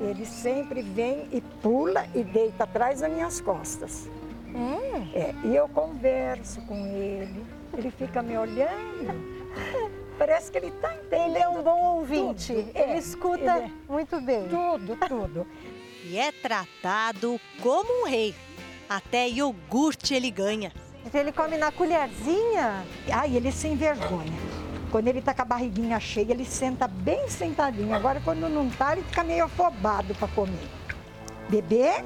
[0.00, 4.08] Ele sempre vem e pula e deita atrás das minhas costas.
[5.14, 5.18] É?
[5.18, 7.44] É, e eu converso com ele,
[7.76, 9.12] ele fica me olhando.
[10.16, 11.36] Parece que ele está entendendo.
[11.36, 12.70] Ele é um bom ouvinte, tudo.
[12.74, 14.48] ele É, escuta ele é muito bem.
[14.48, 15.46] Tudo, tudo.
[16.04, 18.34] E é tratado como um rei.
[18.88, 20.72] Até iogurte ele ganha.
[21.04, 22.84] Então ele come na colherzinha?
[23.10, 24.32] Ai, ele sem vergonha.
[24.90, 27.94] Quando ele tá com a barriguinha cheia, ele senta bem sentadinho.
[27.94, 30.68] Agora, quando não tá, ele fica meio afobado para comer.
[31.48, 32.02] Bebê?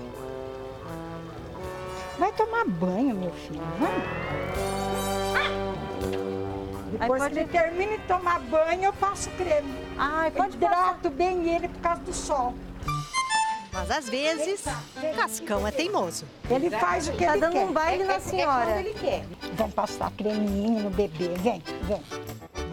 [2.18, 3.62] Vai tomar banho, meu filho.
[3.78, 3.90] Vai.
[6.90, 9.72] Depois que ele termina de tomar banho, eu passo creme.
[9.96, 12.54] Ai, pode Hidrato bem ele por causa do sol.
[13.72, 14.64] Mas às vezes,
[15.14, 16.24] Cascão é teimoso.
[16.50, 17.64] Ele faz o que Tá ele dando quer.
[17.64, 18.66] um baile na É- é senhora.
[18.66, 19.24] quando ele quer.
[19.54, 21.28] Vamos passar creminho no bebê.
[21.38, 22.02] Vem, vem.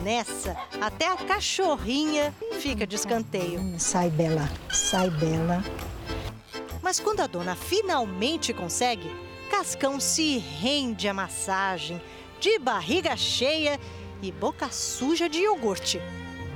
[0.04, 3.62] Nessa, até a cachorrinha fica de escanteio.
[3.80, 4.50] Sai, Bela.
[4.72, 5.64] Sai, Bela.
[6.82, 9.10] Mas quando a dona finalmente consegue,
[9.52, 12.02] Cascão se rende à massagem,
[12.40, 13.80] de barriga cheia
[14.22, 16.02] e boca suja de iogurte.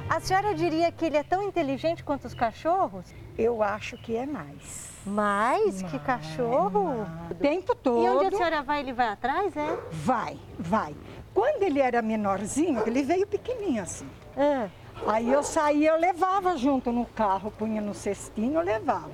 [0.09, 3.05] A senhora diria que ele é tão inteligente quanto os cachorros?
[3.41, 4.91] Eu acho que é mais.
[5.05, 7.07] Mais que cachorro?
[7.29, 8.03] O tempo todo.
[8.05, 9.77] E onde a senhora vai, ele vai atrás, é?
[9.91, 10.95] Vai, vai.
[11.33, 14.07] Quando ele era menorzinho, ele veio pequenininho assim.
[14.37, 14.69] É.
[15.07, 19.09] Aí eu saía, eu levava junto no carro, punha no cestinho, eu levava.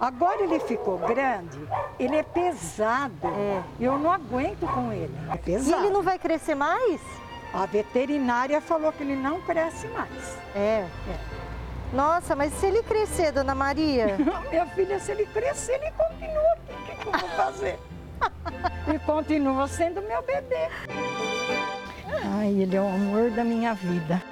[0.00, 1.60] Agora ele ficou grande,
[1.98, 3.28] ele é pesado.
[3.78, 5.14] Eu não aguento com ele.
[5.30, 5.82] É pesado.
[5.82, 7.00] E ele não vai crescer mais?
[7.52, 10.38] A veterinária falou que ele não cresce mais.
[10.54, 10.86] É.
[11.92, 14.16] Nossa, mas se ele crescer, dona Maria?
[14.50, 16.72] Minha filha, se ele crescer, ele continua aqui.
[16.72, 17.78] O que, que eu vou fazer?
[18.94, 20.68] e continua sendo meu bebê.
[22.38, 24.22] Ai, ele é o amor da minha vida.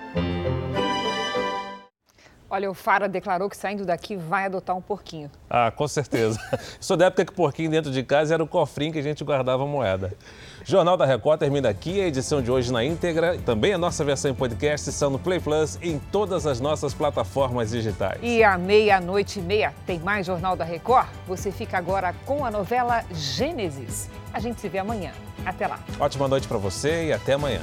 [2.52, 5.30] Olha, o Fara declarou que saindo daqui vai adotar um porquinho.
[5.48, 6.36] Ah, com certeza.
[6.80, 9.22] Sou da época que o porquinho dentro de casa era o cofrinho que a gente
[9.22, 10.12] guardava moeda.
[10.64, 12.00] Jornal da Record termina aqui.
[12.00, 15.38] A edição de hoje na íntegra, também a nossa versão em podcast, estão no Play
[15.38, 18.18] Plus em todas as nossas plataformas digitais.
[18.20, 21.06] E à meia-noite e meia tem mais Jornal da Record.
[21.28, 24.10] Você fica agora com a novela Gênesis.
[24.34, 25.12] A gente se vê amanhã.
[25.46, 25.78] Até lá.
[26.00, 27.62] Ótima noite para você e até amanhã.